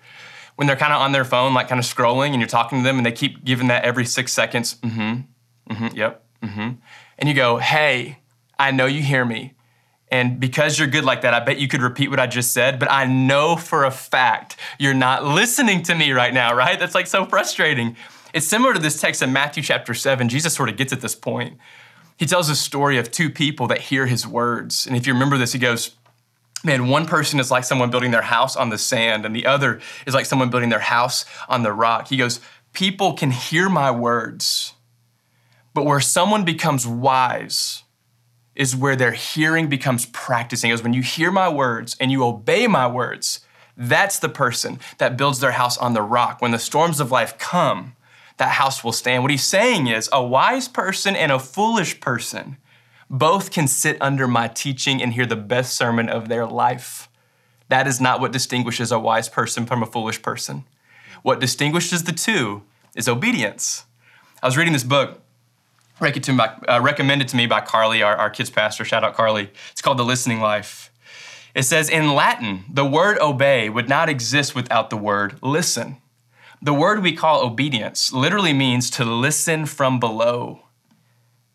When 0.55 0.67
they're 0.67 0.77
kind 0.77 0.93
of 0.93 1.01
on 1.01 1.11
their 1.11 1.25
phone, 1.25 1.53
like 1.53 1.67
kind 1.67 1.79
of 1.79 1.85
scrolling, 1.85 2.29
and 2.29 2.39
you're 2.39 2.47
talking 2.47 2.79
to 2.79 2.83
them, 2.83 2.97
and 2.97 3.05
they 3.05 3.11
keep 3.11 3.43
giving 3.43 3.67
that 3.67 3.83
every 3.83 4.05
six 4.05 4.31
seconds, 4.31 4.75
mm 4.75 4.91
hmm, 4.91 5.73
mm 5.73 5.77
hmm, 5.77 5.95
yep, 5.95 6.23
mm 6.41 6.53
hmm. 6.53 6.69
And 7.17 7.27
you 7.27 7.35
go, 7.35 7.57
hey, 7.57 8.19
I 8.57 8.71
know 8.71 8.85
you 8.85 9.01
hear 9.01 9.25
me. 9.25 9.55
And 10.09 10.39
because 10.39 10.77
you're 10.77 10.87
good 10.87 11.03
like 11.03 11.21
that, 11.21 11.33
I 11.33 11.39
bet 11.39 11.57
you 11.57 11.67
could 11.67 11.81
repeat 11.81 12.09
what 12.09 12.19
I 12.19 12.27
just 12.27 12.53
said, 12.53 12.79
but 12.79 12.91
I 12.91 13.05
know 13.05 13.55
for 13.55 13.83
a 13.83 13.91
fact 13.91 14.55
you're 14.79 14.93
not 14.93 15.25
listening 15.25 15.83
to 15.83 15.95
me 15.95 16.11
right 16.11 16.33
now, 16.33 16.55
right? 16.55 16.79
That's 16.79 16.95
like 16.95 17.07
so 17.07 17.25
frustrating. 17.25 17.97
It's 18.35 18.45
similar 18.45 18.73
to 18.73 18.81
this 18.81 18.99
text 18.99 19.21
in 19.21 19.31
Matthew 19.31 19.63
chapter 19.63 19.93
7. 19.93 20.27
Jesus 20.27 20.53
sort 20.53 20.67
of 20.67 20.75
gets 20.75 20.91
at 20.91 20.99
this 20.99 21.15
point. 21.15 21.57
He 22.17 22.25
tells 22.25 22.49
a 22.49 22.55
story 22.57 22.97
of 22.97 23.09
two 23.09 23.29
people 23.29 23.65
that 23.67 23.79
hear 23.79 24.07
his 24.07 24.27
words. 24.27 24.85
And 24.85 24.97
if 24.97 25.07
you 25.07 25.13
remember 25.13 25.37
this, 25.37 25.53
he 25.53 25.59
goes, 25.59 25.95
Man, 26.61 26.89
one 26.89 27.05
person 27.05 27.39
is 27.39 27.49
like 27.49 27.63
someone 27.63 27.91
building 27.91 28.11
their 28.11 28.23
house 28.23 28.57
on 28.57 28.71
the 28.71 28.77
sand, 28.77 29.25
and 29.25 29.33
the 29.33 29.45
other 29.45 29.79
is 30.05 30.13
like 30.13 30.25
someone 30.25 30.49
building 30.49 30.67
their 30.67 30.79
house 30.79 31.23
on 31.47 31.63
the 31.63 31.71
rock. 31.71 32.09
He 32.09 32.17
goes, 32.17 32.41
People 32.73 33.13
can 33.13 33.31
hear 33.31 33.69
my 33.69 33.89
words, 33.89 34.73
but 35.73 35.85
where 35.85 36.01
someone 36.01 36.43
becomes 36.43 36.85
wise 36.85 37.83
is 38.53 38.75
where 38.75 38.97
their 38.97 39.13
hearing 39.13 39.69
becomes 39.69 40.07
practicing. 40.07 40.71
Is 40.71 40.83
when 40.83 40.93
you 40.93 41.03
hear 41.03 41.31
my 41.31 41.47
words 41.47 41.95
and 42.01 42.11
you 42.11 42.25
obey 42.25 42.67
my 42.67 42.85
words, 42.85 43.39
that's 43.77 44.19
the 44.19 44.27
person 44.27 44.81
that 44.97 45.15
builds 45.15 45.39
their 45.39 45.51
house 45.53 45.77
on 45.77 45.93
the 45.93 46.01
rock. 46.01 46.41
When 46.41 46.51
the 46.51 46.59
storms 46.59 46.99
of 46.99 47.11
life 47.13 47.37
come, 47.37 47.94
that 48.37 48.51
house 48.51 48.83
will 48.83 48.91
stand. 48.91 49.23
What 49.23 49.31
he's 49.31 49.43
saying 49.43 49.87
is 49.87 50.09
a 50.11 50.23
wise 50.23 50.67
person 50.67 51.15
and 51.15 51.31
a 51.31 51.39
foolish 51.39 51.99
person 51.99 52.57
both 53.09 53.51
can 53.51 53.67
sit 53.67 53.97
under 54.01 54.27
my 54.27 54.47
teaching 54.47 55.01
and 55.01 55.13
hear 55.13 55.25
the 55.25 55.35
best 55.35 55.75
sermon 55.75 56.09
of 56.09 56.27
their 56.27 56.45
life. 56.45 57.07
That 57.69 57.87
is 57.87 58.01
not 58.01 58.19
what 58.19 58.31
distinguishes 58.31 58.91
a 58.91 58.99
wise 58.99 59.29
person 59.29 59.65
from 59.65 59.81
a 59.81 59.85
foolish 59.85 60.21
person. 60.21 60.65
What 61.21 61.39
distinguishes 61.39 62.03
the 62.03 62.11
two 62.11 62.63
is 62.95 63.07
obedience. 63.07 63.85
I 64.41 64.47
was 64.47 64.57
reading 64.57 64.73
this 64.73 64.83
book 64.83 65.21
uh, 66.01 66.79
recommended 66.81 67.27
to 67.29 67.37
me 67.37 67.47
by 67.47 67.61
Carly, 67.61 68.03
our, 68.03 68.15
our 68.15 68.29
kids 68.29 68.49
pastor. 68.49 68.83
Shout 68.83 69.03
out 69.03 69.15
Carly. 69.15 69.49
It's 69.71 69.81
called 69.81 69.97
The 69.97 70.05
Listening 70.05 70.41
Life. 70.41 70.91
It 71.53 71.63
says 71.63 71.89
in 71.89 72.13
Latin, 72.13 72.65
the 72.69 72.85
word 72.85 73.17
obey 73.19 73.69
would 73.69 73.87
not 73.87 74.09
exist 74.09 74.55
without 74.55 74.89
the 74.89 74.97
word 74.97 75.37
listen. 75.41 75.97
The 76.65 76.73
word 76.73 77.03
we 77.03 77.15
call 77.15 77.45
obedience 77.45 78.11
literally 78.11 78.51
means 78.51 78.89
to 78.89 79.05
listen 79.05 79.67
from 79.67 79.99
below, 79.99 80.61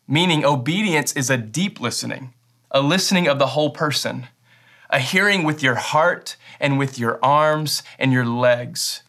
meaning 0.06 0.44
obedience 0.44 1.12
is 1.14 1.28
a 1.28 1.36
deep 1.36 1.80
listening, 1.80 2.32
a 2.70 2.80
listening 2.80 3.26
of 3.26 3.40
the 3.40 3.48
whole 3.48 3.70
person, 3.70 4.28
a 4.88 5.00
hearing 5.00 5.42
with 5.42 5.64
your 5.64 5.74
heart 5.74 6.36
and 6.60 6.78
with 6.78 6.96
your 6.96 7.18
arms 7.24 7.82
and 7.98 8.12
your 8.12 8.24
legs. 8.24 9.02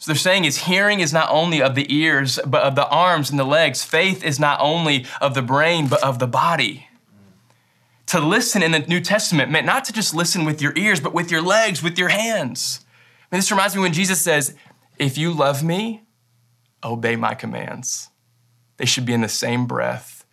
So 0.00 0.10
they're 0.10 0.18
saying 0.18 0.46
is 0.46 0.64
hearing 0.64 0.98
is 0.98 1.12
not 1.12 1.30
only 1.30 1.62
of 1.62 1.76
the 1.76 1.94
ears, 1.94 2.40
but 2.44 2.62
of 2.62 2.74
the 2.74 2.88
arms 2.88 3.30
and 3.30 3.38
the 3.38 3.44
legs. 3.44 3.84
Faith 3.84 4.24
is 4.24 4.40
not 4.40 4.58
only 4.60 5.06
of 5.20 5.34
the 5.34 5.42
brain, 5.42 5.86
but 5.86 6.02
of 6.02 6.18
the 6.18 6.26
body. 6.26 6.88
To 8.06 8.18
listen 8.18 8.64
in 8.64 8.72
the 8.72 8.80
New 8.80 9.00
Testament 9.00 9.52
meant 9.52 9.64
not 9.64 9.84
to 9.84 9.92
just 9.92 10.12
listen 10.12 10.44
with 10.44 10.60
your 10.60 10.76
ears, 10.76 10.98
but 10.98 11.14
with 11.14 11.30
your 11.30 11.40
legs, 11.40 11.84
with 11.84 11.96
your 11.96 12.08
hands. 12.08 12.80
I 13.30 13.34
mean, 13.34 13.38
this 13.38 13.50
reminds 13.50 13.74
me 13.74 13.82
when 13.82 13.92
Jesus 13.92 14.20
says, 14.20 14.54
if 14.98 15.18
you 15.18 15.32
love 15.32 15.62
me, 15.62 16.04
obey 16.82 17.16
my 17.16 17.34
commands. 17.34 18.10
They 18.76 18.86
should 18.86 19.06
be 19.06 19.12
in 19.12 19.20
the 19.20 19.28
same 19.28 19.66
breath. 19.66 20.24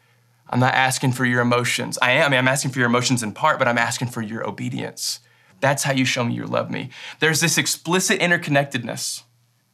I'm 0.50 0.60
not 0.60 0.74
asking 0.74 1.14
for 1.14 1.26
your 1.26 1.42
emotions. 1.42 1.98
I 2.02 2.12
am. 2.12 2.34
I 2.34 2.36
am 2.36 2.48
asking 2.48 2.72
for 2.72 2.80
your 2.80 2.88
emotions 2.88 3.24
in 3.24 3.34
part, 3.34 3.58
but 3.58 3.68
I'm 3.68 3.78
asking 3.78 4.10
for 4.10 4.22
your 4.22 4.48
obedience. 4.48 5.20
That's 5.62 5.84
how 5.84 5.94
you 5.94 6.06
show 6.06 6.26
me 6.26 6.34
you 6.34 6.46
love 6.46 6.70
me. 6.70 6.90
There's 7.20 7.40
this 7.40 7.58
explicit 7.58 8.20
interconnectedness 8.20 9.24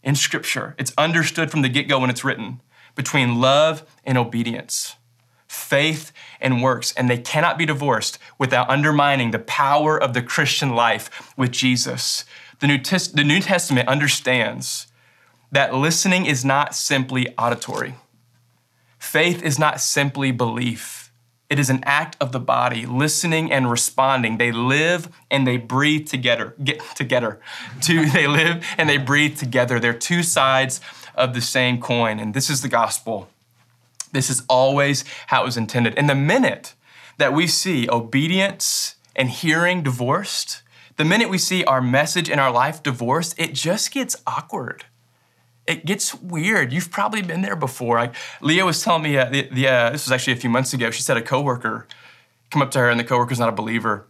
in 0.03 0.15
Scripture. 0.15 0.75
It's 0.77 0.93
understood 0.97 1.51
from 1.51 1.63
the 1.63 1.69
get 1.69 1.87
go 1.87 1.99
when 1.99 2.09
it's 2.09 2.23
written 2.23 2.61
between 2.95 3.41
love 3.41 3.83
and 4.03 4.17
obedience, 4.17 4.95
faith 5.47 6.11
and 6.39 6.61
works, 6.61 6.93
and 6.93 7.09
they 7.09 7.17
cannot 7.17 7.57
be 7.57 7.65
divorced 7.65 8.19
without 8.37 8.69
undermining 8.69 9.31
the 9.31 9.39
power 9.39 10.01
of 10.01 10.13
the 10.13 10.21
Christian 10.21 10.75
life 10.75 11.33
with 11.35 11.51
Jesus. 11.51 12.23
The 12.59 12.67
New, 12.67 12.77
Tes- 12.77 13.07
the 13.07 13.23
New 13.23 13.39
Testament 13.39 13.87
understands 13.87 14.87
that 15.51 15.73
listening 15.73 16.25
is 16.25 16.45
not 16.45 16.75
simply 16.75 17.33
auditory. 17.37 17.95
Faith 18.97 19.41
is 19.41 19.57
not 19.57 19.79
simply 19.79 20.31
belief. 20.31 21.11
It 21.49 21.57
is 21.57 21.69
an 21.69 21.79
act 21.83 22.15
of 22.21 22.31
the 22.31 22.39
body, 22.39 22.85
listening 22.85 23.51
and 23.51 23.71
responding. 23.71 24.37
They 24.37 24.51
live 24.51 25.09
and 25.31 25.47
they 25.47 25.57
breathe 25.57 26.07
together. 26.07 26.53
Get 26.63 26.81
together. 26.95 27.39
Two, 27.81 28.07
they 28.07 28.27
live 28.27 28.63
and 28.77 28.87
they 28.87 28.97
breathe 28.97 29.37
together. 29.37 29.79
They're 29.79 29.93
two 29.93 30.21
sides 30.21 30.79
of 31.15 31.33
the 31.33 31.41
same 31.41 31.81
coin. 31.81 32.19
And 32.19 32.33
this 32.35 32.49
is 32.49 32.61
the 32.61 32.69
gospel. 32.69 33.29
This 34.11 34.29
is 34.29 34.43
always 34.47 35.03
how 35.27 35.41
it 35.41 35.45
was 35.45 35.57
intended. 35.57 35.95
And 35.97 36.09
the 36.09 36.15
minute 36.15 36.75
that 37.17 37.33
we 37.33 37.47
see 37.47 37.89
obedience 37.89 38.95
and 39.15 39.29
hearing 39.29 39.81
divorced, 39.81 40.61
the 40.99 41.05
minute 41.05 41.29
we 41.29 41.37
see 41.37 41.63
our 41.63 41.81
message 41.81 42.29
in 42.29 42.39
our 42.39 42.51
life 42.51 42.83
divorced, 42.83 43.33
it 43.39 43.53
just 43.53 43.89
gets 43.91 44.17
awkward. 44.27 44.83
It 45.65 45.85
gets 45.85 46.13
weird. 46.13 46.73
You've 46.73 46.91
probably 46.91 47.21
been 47.21 47.41
there 47.41 47.55
before. 47.55 47.95
Like 47.95 48.15
Leah 48.41 48.65
was 48.65 48.83
telling 48.83 49.03
me, 49.03 49.17
uh, 49.17 49.29
the, 49.29 49.47
the, 49.49 49.65
uh, 49.69 49.89
this 49.91 50.05
was 50.05 50.11
actually 50.11 50.33
a 50.33 50.35
few 50.35 50.49
months 50.49 50.73
ago. 50.73 50.91
She 50.91 51.01
said 51.01 51.15
a 51.15 51.21
coworker 51.21 51.87
come 52.51 52.61
up 52.61 52.69
to 52.71 52.79
her, 52.79 52.89
and 52.89 52.99
the 52.99 53.05
coworker's 53.05 53.39
not 53.39 53.47
a 53.47 53.53
believer, 53.53 54.07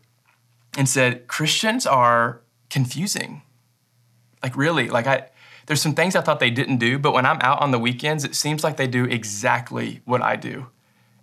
and 0.75 0.89
said 0.89 1.27
Christians 1.27 1.85
are 1.85 2.41
confusing. 2.71 3.43
Like 4.41 4.57
really, 4.57 4.89
like 4.89 5.05
I, 5.05 5.29
there's 5.67 5.83
some 5.83 5.93
things 5.93 6.15
I 6.15 6.21
thought 6.21 6.39
they 6.39 6.49
didn't 6.49 6.77
do, 6.77 6.97
but 6.97 7.13
when 7.13 7.27
I'm 7.27 7.37
out 7.41 7.61
on 7.61 7.69
the 7.69 7.77
weekends, 7.77 8.23
it 8.23 8.33
seems 8.33 8.63
like 8.63 8.77
they 8.77 8.87
do 8.87 9.05
exactly 9.05 10.01
what 10.05 10.23
I 10.23 10.35
do. 10.37 10.65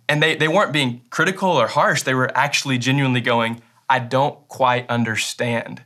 And 0.07 0.23
they, 0.23 0.37
they 0.37 0.47
weren't 0.47 0.71
being 0.71 1.01
critical 1.09 1.49
or 1.49 1.67
harsh. 1.67 2.03
They 2.03 2.13
were 2.13 2.31
actually 2.37 2.77
genuinely 2.77 3.19
going, 3.19 3.61
I 3.89 3.99
don't 3.99 4.47
quite 4.47 4.89
understand. 4.89 5.83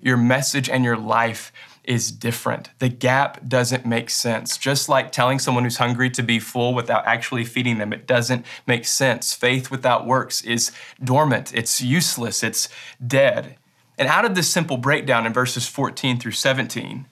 Your 0.00 0.16
message 0.16 0.68
and 0.68 0.84
your 0.84 0.96
life 0.96 1.52
is 1.84 2.12
different. 2.12 2.70
The 2.78 2.88
gap 2.88 3.46
doesn't 3.46 3.84
make 3.86 4.10
sense. 4.10 4.56
Just 4.56 4.88
like 4.88 5.12
telling 5.12 5.38
someone 5.38 5.64
who's 5.64 5.78
hungry 5.78 6.10
to 6.10 6.22
be 6.22 6.38
full 6.38 6.74
without 6.74 7.06
actually 7.06 7.44
feeding 7.44 7.78
them, 7.78 7.92
it 7.92 8.06
doesn't 8.06 8.46
make 8.66 8.84
sense. 8.84 9.34
Faith 9.34 9.70
without 9.70 10.06
works 10.06 10.42
is 10.42 10.70
dormant, 11.02 11.52
it's 11.54 11.80
useless, 11.80 12.42
it's 12.42 12.68
dead. 13.04 13.56
And 13.98 14.08
out 14.08 14.24
of 14.24 14.34
this 14.34 14.48
simple 14.48 14.76
breakdown 14.76 15.26
in 15.26 15.32
verses 15.32 15.66
14 15.66 16.18
through 16.18 16.32
17, 16.32 17.06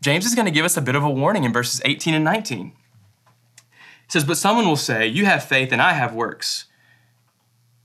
James 0.00 0.24
is 0.24 0.34
going 0.34 0.46
to 0.46 0.52
give 0.52 0.64
us 0.64 0.76
a 0.76 0.82
bit 0.82 0.94
of 0.94 1.04
a 1.04 1.10
warning 1.10 1.44
in 1.44 1.52
verses 1.52 1.82
18 1.84 2.14
and 2.14 2.24
19. 2.24 2.68
He 2.68 2.72
says, 4.08 4.24
But 4.24 4.38
someone 4.38 4.66
will 4.66 4.76
say, 4.76 5.06
You 5.06 5.26
have 5.26 5.44
faith 5.44 5.72
and 5.72 5.82
I 5.82 5.92
have 5.92 6.14
works. 6.14 6.66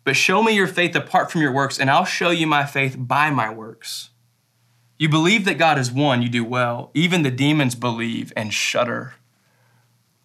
But 0.05 0.15
show 0.15 0.41
me 0.41 0.53
your 0.55 0.67
faith 0.67 0.95
apart 0.95 1.31
from 1.31 1.41
your 1.41 1.51
works, 1.51 1.79
and 1.79 1.89
I'll 1.89 2.05
show 2.05 2.29
you 2.29 2.47
my 2.47 2.63
faith 2.63 2.95
by 2.97 3.31
my 3.31 3.51
works. 3.51 4.11
You 4.97 5.09
believe 5.09 5.43
that 5.45 5.57
God 5.57 5.77
is 5.77 5.91
one, 5.91 6.21
you 6.21 6.29
do 6.29 6.45
well. 6.45 6.91
Even 6.93 7.23
the 7.23 7.31
demons 7.31 7.75
believe 7.75 8.31
and 8.37 8.53
shudder. 8.53 9.15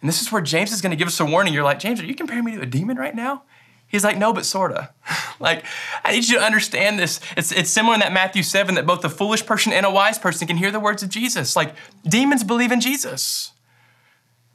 And 0.00 0.08
this 0.08 0.22
is 0.22 0.30
where 0.30 0.42
James 0.42 0.70
is 0.70 0.80
going 0.80 0.90
to 0.90 0.96
give 0.96 1.08
us 1.08 1.18
a 1.18 1.24
warning. 1.24 1.52
You're 1.52 1.64
like, 1.64 1.80
James, 1.80 2.00
are 2.00 2.04
you 2.04 2.14
comparing 2.14 2.44
me 2.44 2.54
to 2.54 2.60
a 2.60 2.66
demon 2.66 2.96
right 2.96 3.14
now? 3.14 3.42
He's 3.86 4.04
like, 4.04 4.16
no, 4.16 4.32
but 4.32 4.46
sorta. 4.46 4.90
like, 5.40 5.64
I 6.04 6.12
need 6.12 6.28
you 6.28 6.38
to 6.38 6.44
understand 6.44 6.98
this. 6.98 7.18
It's, 7.36 7.50
it's 7.50 7.70
similar 7.70 7.94
in 7.94 8.00
that 8.00 8.12
Matthew 8.12 8.42
7 8.42 8.76
that 8.76 8.86
both 8.86 9.04
a 9.04 9.08
foolish 9.08 9.44
person 9.44 9.72
and 9.72 9.84
a 9.84 9.90
wise 9.90 10.18
person 10.18 10.46
can 10.46 10.58
hear 10.58 10.70
the 10.70 10.78
words 10.78 11.02
of 11.02 11.08
Jesus. 11.08 11.56
Like, 11.56 11.74
demons 12.04 12.44
believe 12.44 12.70
in 12.70 12.80
Jesus. 12.80 13.52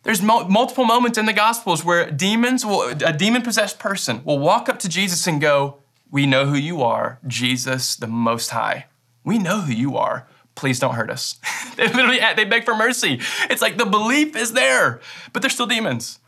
There's 0.05 0.21
mo- 0.21 0.47
multiple 0.47 0.85
moments 0.85 1.17
in 1.17 1.25
the 1.25 1.33
Gospels 1.33 1.83
where 1.83 2.11
demons 2.11 2.63
will, 2.63 2.89
a 2.89 3.11
demon 3.11 3.41
possessed 3.41 3.79
person 3.79 4.23
will 4.23 4.37
walk 4.37 4.69
up 4.69 4.77
to 4.79 4.87
Jesus 4.87 5.25
and 5.25 5.41
go, 5.41 5.79
We 6.11 6.27
know 6.27 6.45
who 6.45 6.55
you 6.55 6.83
are, 6.83 7.19
Jesus 7.25 7.95
the 7.95 8.05
Most 8.07 8.51
High. 8.51 8.85
We 9.23 9.39
know 9.39 9.61
who 9.61 9.73
you 9.73 9.97
are. 9.97 10.27
Please 10.53 10.79
don't 10.79 10.93
hurt 10.93 11.09
us. 11.09 11.39
they 11.75 11.87
literally 11.87 12.19
they 12.35 12.45
beg 12.45 12.65
for 12.65 12.75
mercy. 12.75 13.19
It's 13.49 13.63
like 13.63 13.77
the 13.77 13.85
belief 13.85 14.35
is 14.35 14.53
there, 14.53 15.01
but 15.33 15.41
they're 15.41 15.49
still 15.49 15.65
demons. 15.65 16.19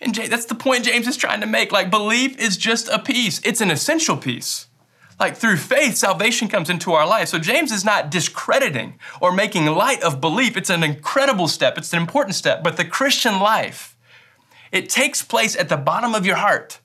And 0.00 0.14
that's 0.14 0.46
the 0.46 0.54
point 0.54 0.86
James 0.86 1.06
is 1.06 1.16
trying 1.18 1.40
to 1.40 1.46
make. 1.46 1.70
Like, 1.70 1.90
belief 1.90 2.38
is 2.38 2.56
just 2.56 2.88
a 2.88 2.98
piece, 2.98 3.40
it's 3.44 3.60
an 3.60 3.70
essential 3.70 4.16
piece. 4.16 4.68
Like 5.18 5.36
through 5.36 5.56
faith, 5.56 5.96
salvation 5.96 6.48
comes 6.48 6.70
into 6.70 6.92
our 6.92 7.06
life. 7.06 7.28
So 7.28 7.38
James 7.38 7.72
is 7.72 7.84
not 7.84 8.10
discrediting 8.10 8.98
or 9.20 9.32
making 9.32 9.66
light 9.66 10.02
of 10.02 10.20
belief. 10.20 10.56
It's 10.56 10.70
an 10.70 10.84
incredible 10.84 11.48
step, 11.48 11.76
it's 11.76 11.92
an 11.92 12.00
important 12.00 12.36
step. 12.36 12.62
But 12.62 12.76
the 12.76 12.84
Christian 12.84 13.40
life, 13.40 13.96
it 14.70 14.88
takes 14.88 15.22
place 15.22 15.56
at 15.56 15.68
the 15.68 15.76
bottom 15.76 16.14
of 16.14 16.24
your 16.24 16.36
heart. 16.36 16.78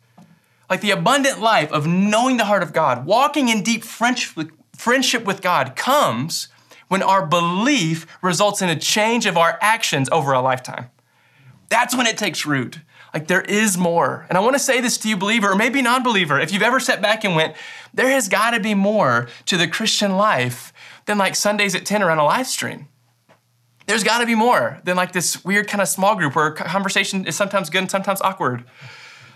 Like 0.69 0.81
the 0.81 0.91
abundant 0.91 1.41
life 1.41 1.71
of 1.71 1.85
knowing 1.85 2.37
the 2.37 2.45
heart 2.45 2.63
of 2.63 2.73
God, 2.73 3.05
walking 3.05 3.49
in 3.49 3.61
deep 3.61 3.83
friendship 3.83 5.25
with 5.25 5.41
God 5.41 5.75
comes 5.75 6.47
when 6.87 7.03
our 7.03 7.25
belief 7.25 8.07
results 8.21 8.61
in 8.61 8.69
a 8.69 8.75
change 8.75 9.25
of 9.27 9.37
our 9.37 9.59
actions 9.61 10.09
over 10.11 10.31
a 10.31 10.41
lifetime. 10.41 10.89
That's 11.69 11.95
when 11.95 12.07
it 12.07 12.17
takes 12.17 12.45
root. 12.45 12.79
Like 13.13 13.27
there 13.27 13.41
is 13.41 13.77
more. 13.77 14.25
And 14.27 14.37
I 14.37 14.41
want 14.41 14.55
to 14.55 14.59
say 14.59 14.81
this 14.81 14.97
to 14.99 15.09
you, 15.09 15.15
believer, 15.15 15.51
or 15.51 15.55
maybe 15.55 15.81
non 15.81 16.01
believer, 16.01 16.39
if 16.39 16.51
you've 16.51 16.63
ever 16.63 16.79
sat 16.79 17.01
back 17.01 17.23
and 17.23 17.35
went, 17.35 17.55
there 17.93 18.09
has 18.09 18.27
got 18.27 18.51
to 18.51 18.59
be 18.59 18.73
more 18.73 19.27
to 19.45 19.57
the 19.57 19.67
Christian 19.67 20.17
life 20.17 20.73
than 21.05 21.17
like 21.17 21.35
Sundays 21.35 21.75
at 21.75 21.85
10 21.85 22.01
around 22.01 22.17
a 22.17 22.25
live 22.25 22.47
stream. 22.47 22.87
There's 23.85 24.03
got 24.03 24.19
to 24.19 24.25
be 24.25 24.35
more 24.35 24.79
than 24.83 24.95
like 24.95 25.11
this 25.11 25.43
weird 25.43 25.67
kind 25.67 25.81
of 25.81 25.87
small 25.87 26.15
group 26.15 26.35
where 26.35 26.51
conversation 26.51 27.25
is 27.25 27.35
sometimes 27.35 27.69
good 27.69 27.81
and 27.81 27.91
sometimes 27.91 28.21
awkward. 28.21 28.63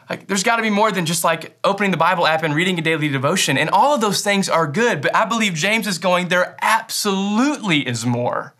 Like, 0.10 0.27
there's 0.27 0.43
got 0.43 0.55
to 0.55 0.62
be 0.62 0.69
more 0.69 0.89
than 0.89 1.05
just 1.05 1.25
like 1.25 1.57
opening 1.65 1.91
the 1.91 1.98
Bible 1.98 2.25
app 2.25 2.41
and 2.41 2.55
reading 2.55 2.79
a 2.79 2.81
daily 2.81 3.10
devotion. 3.10 3.57
And 3.57 3.69
all 3.69 3.93
of 3.93 4.00
those 4.00 4.22
things 4.22 4.48
are 4.48 4.65
good, 4.65 5.01
but 5.01 5.13
I 5.13 5.25
believe 5.25 5.53
James 5.53 5.86
is 5.86 5.98
going, 5.98 6.29
there 6.29 6.55
absolutely 6.62 7.86
is 7.86 8.05
more 8.05 8.53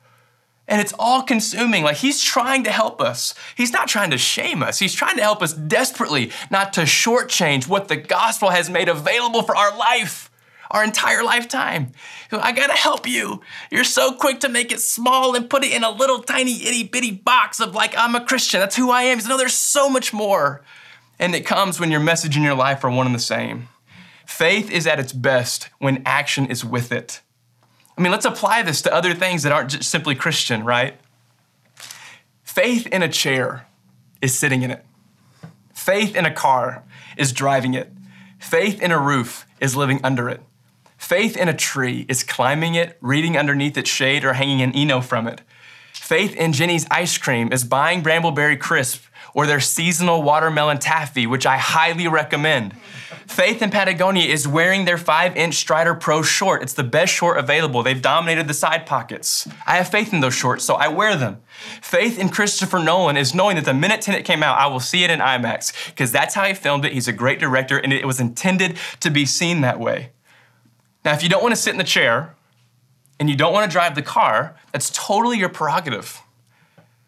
and 0.68 0.82
it's 0.82 0.94
all 1.00 1.22
consuming. 1.22 1.84
Like 1.84 1.98
he's 1.98 2.22
trying 2.22 2.64
to 2.66 2.72
help 2.72 3.02
us. 3.02 3.34
He's 3.56 3.72
not 3.72 3.88
trying 3.88 4.12
to 4.12 4.18
shame 4.18 4.62
us. 4.62 4.80
He's 4.80 4.94
trying 4.94 5.16
to 5.18 5.24
help 5.24 5.42
us 5.42 5.54
desperately 5.54 6.32
not 6.50 6.74
to 6.74 6.82
shortchange 6.82 7.68
what 7.68 7.88
the 7.88 7.96
gospel 7.96 8.50
has 8.50 8.70
made 8.70 8.90
available 8.90 9.44
for 9.44 9.56
our 9.56 9.76
life, 9.78 10.30
our 10.70 10.84
entire 10.84 11.24
lifetime. 11.24 11.94
I 12.32 12.52
gotta 12.52 12.74
help 12.74 13.08
you. 13.08 13.42
You're 13.72 13.86
so 13.86 14.14
quick 14.14 14.42
to 14.42 14.50
make 14.50 14.72
it 14.72 14.82
small 14.82 15.36
and 15.36 15.50
put 15.50 15.64
it 15.64 15.72
in 15.72 15.84
a 15.84 15.92
little 15.92 16.20
tiny 16.20 16.66
itty 16.66 16.84
bitty 16.84 17.12
box 17.12 17.60
of 17.60 17.74
like, 17.74 17.96
I'm 17.98 18.16
a 18.16 18.26
Christian. 18.26 18.60
That's 18.60 18.76
who 18.76 18.92
I 18.92 19.04
am. 19.04 19.18
He's, 19.18 19.28
no, 19.28 19.38
there's 19.38 19.54
so 19.54 19.90
much 19.90 20.14
more. 20.14 20.64
And 21.20 21.34
it 21.34 21.46
comes 21.46 21.80
when 21.80 21.90
your 21.90 22.00
message 22.00 22.36
and 22.36 22.46
your 22.46 22.56
life 22.56 22.84
are 22.84 22.92
one 22.92 23.08
and 23.08 23.16
the 23.16 23.20
same. 23.20 23.70
Faith 24.26 24.70
is 24.70 24.86
at 24.86 25.00
its 25.00 25.14
best 25.14 25.70
when 25.80 26.04
action 26.06 26.48
is 26.48 26.64
with 26.64 26.92
it. 26.92 27.22
I 27.98 28.02
mean, 28.02 28.12
let's 28.12 28.26
apply 28.26 28.62
this 28.62 28.82
to 28.84 28.94
other 28.94 29.14
things 29.14 29.44
that 29.44 29.52
aren't 29.52 29.72
just 29.72 29.90
simply 29.90 30.14
Christian, 30.14 30.64
right? 30.64 31.00
Faith 32.44 32.88
in 32.88 33.02
a 33.02 33.10
chair 33.10 33.68
is 34.22 34.38
sitting 34.38 34.62
in 34.62 34.72
it. 34.72 34.86
Faith 35.74 36.16
in 36.16 36.26
a 36.26 36.34
car 36.34 36.84
is 37.18 37.32
driving 37.32 37.74
it. 37.74 37.92
Faith 38.40 38.82
in 38.82 38.92
a 38.92 39.00
roof 39.00 39.46
is 39.60 39.76
living 39.76 40.00
under 40.04 40.30
it. 40.30 40.42
Faith 40.98 41.38
in 41.38 41.48
a 41.48 41.54
tree 41.54 42.06
is 42.10 42.24
climbing 42.24 42.76
it, 42.76 42.98
reading 43.02 43.38
underneath 43.38 43.78
its 43.78 43.90
shade, 43.90 44.26
or 44.26 44.34
hanging 44.34 44.62
an 44.62 44.76
Eno 44.76 45.02
from 45.02 45.28
it. 45.28 45.42
Faith 45.94 46.36
in 46.36 46.54
Jeni's 46.54 46.88
ice 46.92 47.18
cream 47.18 47.52
is 47.52 47.64
buying 47.64 48.04
Brambleberry 48.04 48.60
Crisp 48.60 49.04
or 49.34 49.46
their 49.46 49.60
seasonal 49.60 50.24
watermelon 50.24 50.80
taffy, 50.80 51.28
which 51.28 51.46
I 51.46 51.58
highly 51.58 52.08
recommend. 52.08 52.74
Faith 53.26 53.62
in 53.62 53.70
Patagonia 53.70 54.28
is 54.28 54.48
wearing 54.48 54.84
their 54.84 54.98
5 54.98 55.38
inch 55.38 55.56
Strider 55.56 55.96
Pro 55.96 56.22
short. 56.22 56.62
It's 56.62 56.74
the 56.74 56.84
best 56.84 57.14
short 57.14 57.38
available. 57.38 57.82
They've 57.82 58.02
dominated 58.02 58.48
the 58.48 58.54
side 58.54 58.86
pockets. 58.86 59.48
I 59.66 59.78
have 59.78 59.90
faith 59.90 60.12
in 60.12 60.20
those 60.20 60.34
shorts, 60.34 60.66
so 60.66 60.76
I 60.76 60.90
wear 60.90 61.16
them. 61.16 61.42
Faith 61.82 62.20
in 62.20 62.30
Christopher 62.30 62.80
Nolan 62.80 63.16
is 63.16 63.34
knowing 63.34 63.56
that 63.56 63.66
the 63.66 63.74
minute 63.74 64.02
Tenet 64.02 64.26
came 64.26 64.44
out, 64.44 64.58
I 64.58 64.68
will 64.68 64.82
see 64.82 65.04
it 65.06 65.10
in 65.10 65.20
IMAX, 65.20 65.88
because 65.88 66.12
that's 66.12 66.36
how 66.36 66.44
he 66.46 66.54
filmed 66.54 66.84
it. 66.84 66.92
He's 66.92 67.08
a 67.08 67.14
great 67.14 67.40
director, 67.40 67.78
and 67.78 67.94
it 67.94 68.06
was 68.06 68.20
intended 68.20 68.78
to 69.00 69.10
be 69.10 69.26
seen 69.26 69.62
that 69.62 69.80
way. 69.80 70.12
Now, 71.06 71.14
if 71.14 71.24
you 71.24 71.30
don't 71.30 71.42
want 71.42 71.56
to 71.56 71.62
sit 71.62 71.72
in 71.72 71.78
the 71.78 71.86
chair 71.86 72.36
and 73.20 73.30
you 73.30 73.36
don't 73.36 73.54
want 73.54 73.70
to 73.70 73.74
drive 73.74 73.96
the 73.96 74.02
car, 74.02 74.56
that's 74.74 74.90
totally 74.90 75.38
your 75.38 75.50
prerogative. 75.50 76.22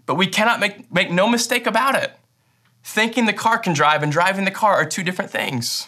But 0.06 0.16
we 0.16 0.28
cannot 0.28 0.60
make, 0.60 0.92
make 0.92 1.12
no 1.12 1.28
mistake 1.28 1.68
about 1.68 1.96
it. 1.96 2.19
Thinking 2.84 3.26
the 3.26 3.34
car 3.34 3.58
can 3.58 3.74
drive 3.74 4.04
and 4.04 4.12
driving 4.12 4.46
the 4.46 4.52
car 4.52 4.76
are 4.76 4.86
two 4.86 5.04
different 5.04 5.32
things. 5.32 5.88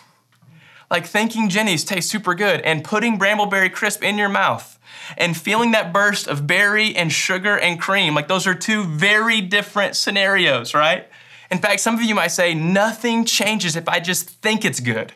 Like 0.90 1.06
thinking 1.06 1.50
Jeni's 1.50 1.86
tastes 1.86 2.12
super 2.12 2.36
good 2.36 2.62
and 2.62 2.84
putting 2.84 3.18
Brambleberry 3.18 3.72
Crisp 3.72 4.04
in 4.04 4.18
your 4.18 4.30
mouth 4.30 4.78
and 5.18 5.38
feeling 5.38 5.72
that 5.72 5.94
burst 5.94 6.28
of 6.28 6.46
berry 6.46 6.96
and 6.96 7.12
sugar 7.12 7.58
and 7.58 7.80
cream, 7.80 8.14
like 8.14 8.28
those 8.28 8.46
are 8.46 8.54
two 8.54 8.84
very 8.84 9.40
different 9.40 9.96
scenarios, 9.96 10.74
right? 10.74 11.08
In 11.50 11.60
fact, 11.60 11.80
some 11.80 11.96
of 11.96 12.02
you 12.02 12.14
might 12.14 12.30
say, 12.30 12.54
nothing 12.54 13.26
changes 13.26 13.76
if 13.76 13.88
I 13.88 14.00
just 14.00 14.30
think 14.30 14.66
it's 14.66 14.80
good. 14.80 15.14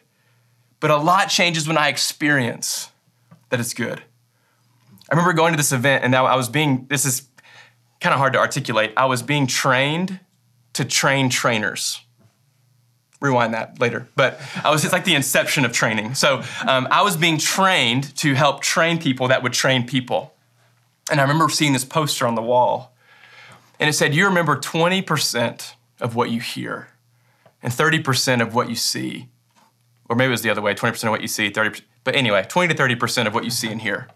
But 0.80 0.92
a 0.92 0.98
lot 0.98 1.30
changes 1.30 1.68
when 1.68 1.78
I 1.78 1.90
experience 1.90 2.90
that 3.50 3.60
it's 3.60 3.74
good. 3.74 4.02
I 5.10 5.16
remember 5.16 5.34
going 5.34 5.54
to 5.54 5.58
this 5.58 5.72
event 5.72 6.04
and 6.04 6.16
I 6.16 6.36
was 6.36 6.50
being, 6.50 6.88
this 6.90 7.06
is 7.06 7.28
kind 8.00 8.14
of 8.14 8.20
hard 8.20 8.34
to 8.34 8.40
articulate. 8.40 8.94
I 8.98 9.06
was 9.06 9.22
being 9.22 9.46
trained 9.48 10.20
to 10.76 10.86
train 10.86 11.30
trainers. 11.30 12.02
Rewind 13.22 13.54
that 13.54 13.80
later. 13.80 14.08
But 14.16 14.40
I 14.64 14.70
was, 14.70 14.84
it's 14.84 14.94
like 14.94 15.06
the 15.06 15.16
inception 15.16 15.66
of 15.66 15.72
training. 15.72 16.16
So 16.16 16.44
um, 16.68 16.88
I 16.92 17.02
was 17.02 17.18
being 17.18 17.38
trained 17.38 18.16
to 18.18 18.34
help 18.34 18.62
train 18.62 19.00
people 19.00 19.30
that 19.30 19.42
would 19.42 19.54
train 19.54 19.88
people. 19.88 20.34
And 21.10 21.20
I 21.20 21.24
remember 21.24 21.50
seeing 21.50 21.74
this 21.74 21.86
poster 21.86 22.28
on 22.28 22.36
the 22.36 22.42
wall. 22.42 22.94
And 23.80 23.90
it 23.90 23.94
said, 23.94 24.14
You 24.14 24.26
remember 24.26 24.58
20% 24.58 25.74
of 26.02 26.16
what 26.16 26.30
you 26.30 26.40
hear 26.40 26.90
and 27.64 27.72
30% 27.72 28.42
of 28.42 28.54
what 28.54 28.70
you 28.70 28.76
see. 28.76 29.30
Or 30.10 30.16
maybe 30.16 30.28
it 30.28 30.32
was 30.32 30.42
the 30.42 30.50
other 30.50 30.62
way 30.62 30.76
20% 30.76 31.06
of 31.06 31.10
what 31.10 31.22
you 31.22 31.28
see, 31.28 31.50
30%. 31.50 31.82
But 32.04 32.16
anyway, 32.16 32.46
20 32.48 32.74
to 32.74 32.80
30% 32.80 33.28
of 33.28 33.34
what 33.34 33.44
you 33.44 33.50
see 33.50 33.72
and 33.72 33.82
hear. 33.82 34.08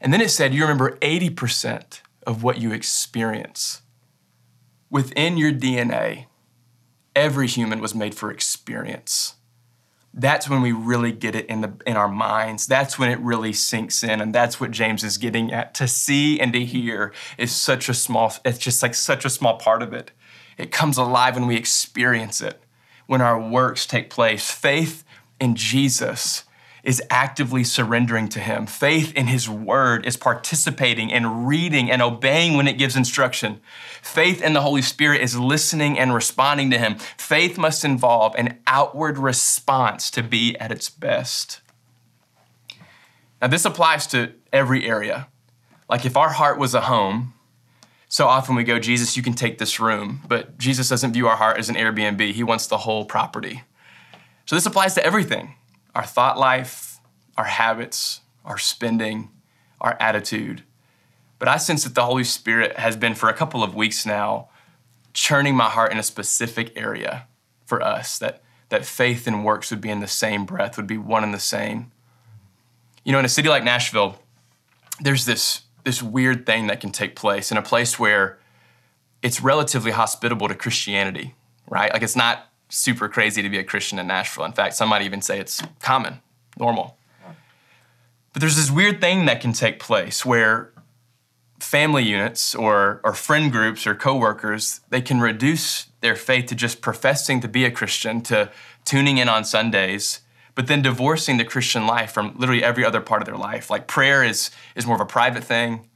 And 0.00 0.12
then 0.12 0.20
it 0.20 0.30
said, 0.30 0.52
You 0.52 0.62
remember 0.62 0.96
80% 0.98 2.00
of 2.26 2.42
what 2.42 2.58
you 2.58 2.72
experience. 2.72 3.81
Within 4.92 5.38
your 5.38 5.52
DNA, 5.52 6.26
every 7.16 7.46
human 7.46 7.80
was 7.80 7.94
made 7.94 8.14
for 8.14 8.30
experience. 8.30 9.36
That's 10.12 10.50
when 10.50 10.60
we 10.60 10.72
really 10.72 11.12
get 11.12 11.34
it 11.34 11.46
in 11.46 11.62
the 11.62 11.72
in 11.86 11.96
our 11.96 12.10
minds. 12.10 12.66
That's 12.66 12.98
when 12.98 13.08
it 13.08 13.18
really 13.20 13.54
sinks 13.54 14.04
in 14.04 14.20
and 14.20 14.34
that's 14.34 14.60
what 14.60 14.70
james 14.70 15.02
is 15.02 15.16
getting 15.16 15.50
at. 15.50 15.72
To 15.76 15.88
see 15.88 16.38
and 16.38 16.52
to 16.52 16.62
hear 16.62 17.14
is 17.38 17.56
such 17.56 17.88
a 17.88 17.94
small 17.94 18.34
it's 18.44 18.58
just 18.58 18.82
like 18.82 18.94
such 18.94 19.24
a 19.24 19.30
small 19.30 19.56
part 19.56 19.82
of 19.82 19.94
it. 19.94 20.10
It 20.58 20.70
comes 20.70 20.98
alive 20.98 21.36
when 21.36 21.46
we 21.46 21.56
experience 21.56 22.42
it 22.42 22.62
when 23.06 23.22
our 23.22 23.40
works 23.40 23.86
take 23.86 24.10
place. 24.10 24.50
Faith 24.50 25.04
in 25.40 25.54
jesus 25.54 26.44
is 26.82 27.02
actively 27.10 27.62
surrendering 27.62 28.28
to 28.28 28.40
Him. 28.40 28.66
Faith 28.66 29.14
in 29.14 29.28
His 29.28 29.48
Word 29.48 30.04
is 30.04 30.16
participating 30.16 31.12
and 31.12 31.46
reading 31.46 31.90
and 31.90 32.02
obeying 32.02 32.56
when 32.56 32.66
it 32.66 32.78
gives 32.78 32.96
instruction. 32.96 33.60
Faith 34.02 34.42
in 34.42 34.52
the 34.52 34.62
Holy 34.62 34.82
Spirit 34.82 35.20
is 35.20 35.38
listening 35.38 35.98
and 35.98 36.12
responding 36.12 36.70
to 36.70 36.78
Him. 36.78 36.96
Faith 37.16 37.56
must 37.56 37.84
involve 37.84 38.34
an 38.36 38.58
outward 38.66 39.16
response 39.16 40.10
to 40.10 40.22
be 40.22 40.56
at 40.58 40.72
its 40.72 40.90
best. 40.90 41.60
Now, 43.40 43.48
this 43.48 43.64
applies 43.64 44.06
to 44.08 44.32
every 44.52 44.86
area. 44.86 45.28
Like 45.88 46.04
if 46.04 46.16
our 46.16 46.30
heart 46.30 46.58
was 46.58 46.74
a 46.74 46.82
home, 46.82 47.34
so 48.08 48.26
often 48.26 48.56
we 48.56 48.64
go, 48.64 48.78
Jesus, 48.78 49.16
you 49.16 49.22
can 49.22 49.34
take 49.34 49.58
this 49.58 49.80
room, 49.80 50.20
but 50.28 50.58
Jesus 50.58 50.88
doesn't 50.88 51.12
view 51.12 51.28
our 51.28 51.36
heart 51.36 51.58
as 51.58 51.68
an 51.68 51.76
Airbnb. 51.76 52.32
He 52.32 52.42
wants 52.42 52.66
the 52.66 52.78
whole 52.78 53.04
property. 53.04 53.62
So 54.46 54.56
this 54.56 54.66
applies 54.66 54.94
to 54.94 55.04
everything 55.04 55.54
our 55.94 56.04
thought 56.04 56.38
life, 56.38 57.00
our 57.36 57.44
habits, 57.44 58.20
our 58.44 58.58
spending, 58.58 59.30
our 59.80 59.96
attitude. 60.00 60.62
But 61.38 61.48
I 61.48 61.56
sense 61.56 61.84
that 61.84 61.94
the 61.94 62.04
Holy 62.04 62.24
Spirit 62.24 62.78
has 62.78 62.96
been 62.96 63.14
for 63.14 63.28
a 63.28 63.34
couple 63.34 63.62
of 63.62 63.74
weeks 63.74 64.06
now 64.06 64.48
churning 65.12 65.54
my 65.54 65.68
heart 65.68 65.92
in 65.92 65.98
a 65.98 66.02
specific 66.02 66.72
area 66.76 67.26
for 67.66 67.82
us, 67.82 68.18
that, 68.18 68.42
that 68.68 68.84
faith 68.84 69.26
and 69.26 69.44
works 69.44 69.70
would 69.70 69.80
be 69.80 69.90
in 69.90 70.00
the 70.00 70.06
same 70.06 70.44
breath, 70.44 70.76
would 70.76 70.86
be 70.86 70.98
one 70.98 71.22
and 71.24 71.34
the 71.34 71.40
same. 71.40 71.90
You 73.04 73.12
know, 73.12 73.18
in 73.18 73.24
a 73.24 73.28
city 73.28 73.48
like 73.48 73.64
Nashville, 73.64 74.18
there's 75.00 75.24
this, 75.24 75.62
this 75.84 76.02
weird 76.02 76.46
thing 76.46 76.68
that 76.68 76.80
can 76.80 76.90
take 76.90 77.16
place 77.16 77.50
in 77.50 77.56
a 77.56 77.62
place 77.62 77.98
where 77.98 78.38
it's 79.22 79.40
relatively 79.40 79.90
hospitable 79.90 80.48
to 80.48 80.54
Christianity, 80.54 81.34
right? 81.68 81.92
Like 81.92 82.02
it's 82.02 82.16
not 82.16 82.48
super 82.72 83.08
crazy 83.08 83.42
to 83.42 83.48
be 83.48 83.58
a 83.58 83.64
Christian 83.64 83.98
in 83.98 84.06
Nashville. 84.06 84.44
In 84.44 84.52
fact, 84.52 84.74
some 84.74 84.88
might 84.88 85.02
even 85.02 85.20
say 85.20 85.38
it's 85.38 85.62
common, 85.80 86.20
normal. 86.58 86.96
But 88.32 88.40
there's 88.40 88.56
this 88.56 88.70
weird 88.70 89.00
thing 89.00 89.26
that 89.26 89.40
can 89.42 89.52
take 89.52 89.78
place 89.78 90.24
where 90.24 90.72
family 91.60 92.02
units 92.02 92.54
or, 92.54 93.00
or 93.04 93.12
friend 93.12 93.52
groups 93.52 93.86
or 93.86 93.94
coworkers, 93.94 94.80
they 94.88 95.02
can 95.02 95.20
reduce 95.20 95.86
their 96.00 96.16
faith 96.16 96.46
to 96.46 96.54
just 96.54 96.80
professing 96.80 97.40
to 97.40 97.48
be 97.48 97.64
a 97.64 97.70
Christian, 97.70 98.22
to 98.22 98.50
tuning 98.84 99.18
in 99.18 99.28
on 99.28 99.44
Sundays, 99.44 100.20
but 100.54 100.66
then 100.66 100.82
divorcing 100.82 101.36
the 101.36 101.44
Christian 101.44 101.86
life 101.86 102.12
from 102.12 102.34
literally 102.38 102.64
every 102.64 102.84
other 102.84 103.00
part 103.00 103.20
of 103.20 103.26
their 103.26 103.36
life. 103.36 103.70
Like 103.70 103.86
prayer 103.86 104.24
is, 104.24 104.50
is 104.74 104.86
more 104.86 104.96
of 104.96 105.00
a 105.00 105.06
private 105.06 105.44
thing. 105.44 105.88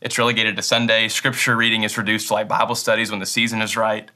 It's 0.00 0.18
relegated 0.18 0.56
to 0.56 0.62
Sunday. 0.62 1.08
Scripture 1.08 1.56
reading 1.56 1.84
is 1.84 1.96
reduced 1.96 2.28
to 2.28 2.34
like 2.34 2.48
Bible 2.48 2.74
studies 2.74 3.10
when 3.10 3.20
the 3.20 3.26
season 3.26 3.62
is 3.62 3.76
right. 3.76 4.10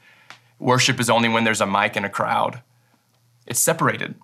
Worship 0.63 1.01
is 1.01 1.11
only 1.11 1.29
when 1.29 1.43
there's 1.43 1.61
a 1.61 1.67
mic 1.67 1.97
and 1.97 2.07
a 2.07 2.09
crowd. 2.09 2.63
It's 3.49 3.59
separated. 3.59 4.15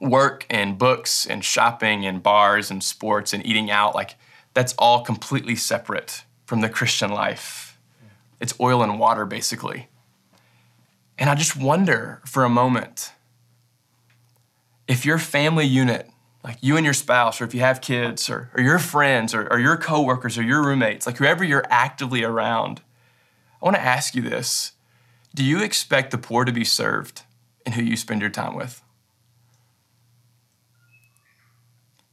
Work 0.00 0.46
and 0.48 0.78
books 0.78 1.26
and 1.26 1.44
shopping 1.44 2.06
and 2.06 2.22
bars 2.22 2.70
and 2.70 2.84
sports 2.84 3.32
and 3.32 3.44
eating 3.44 3.68
out, 3.68 3.92
like 3.92 4.14
that's 4.54 4.74
all 4.74 5.02
completely 5.02 5.56
separate 5.56 6.22
from 6.46 6.60
the 6.60 6.68
Christian 6.68 7.10
life. 7.10 7.76
It's 8.38 8.54
oil 8.60 8.80
and 8.80 9.00
water, 9.00 9.26
basically. 9.26 9.88
And 11.18 11.28
I 11.28 11.34
just 11.34 11.56
wonder 11.56 12.22
for 12.24 12.44
a 12.44 12.48
moment 12.48 13.10
if 14.86 15.04
your 15.04 15.18
family 15.18 15.66
unit, 15.66 16.08
like 16.44 16.58
you 16.60 16.76
and 16.76 16.84
your 16.84 16.94
spouse, 16.94 17.40
or 17.40 17.44
if 17.44 17.54
you 17.54 17.60
have 17.60 17.80
kids, 17.80 18.30
or, 18.30 18.50
or 18.54 18.62
your 18.62 18.78
friends, 18.78 19.34
or, 19.34 19.48
or 19.52 19.58
your 19.58 19.76
coworkers, 19.76 20.38
or 20.38 20.42
your 20.42 20.64
roommates, 20.64 21.06
like 21.06 21.18
whoever 21.18 21.42
you're 21.42 21.66
actively 21.70 22.22
around, 22.22 22.82
I 23.60 23.64
want 23.64 23.76
to 23.76 23.82
ask 23.82 24.14
you 24.14 24.22
this 24.22 24.74
do 25.34 25.44
you 25.44 25.62
expect 25.62 26.10
the 26.10 26.18
poor 26.18 26.44
to 26.44 26.52
be 26.52 26.64
served 26.64 27.22
in 27.64 27.72
who 27.72 27.82
you 27.82 27.96
spend 27.96 28.20
your 28.20 28.30
time 28.30 28.54
with? 28.54 28.82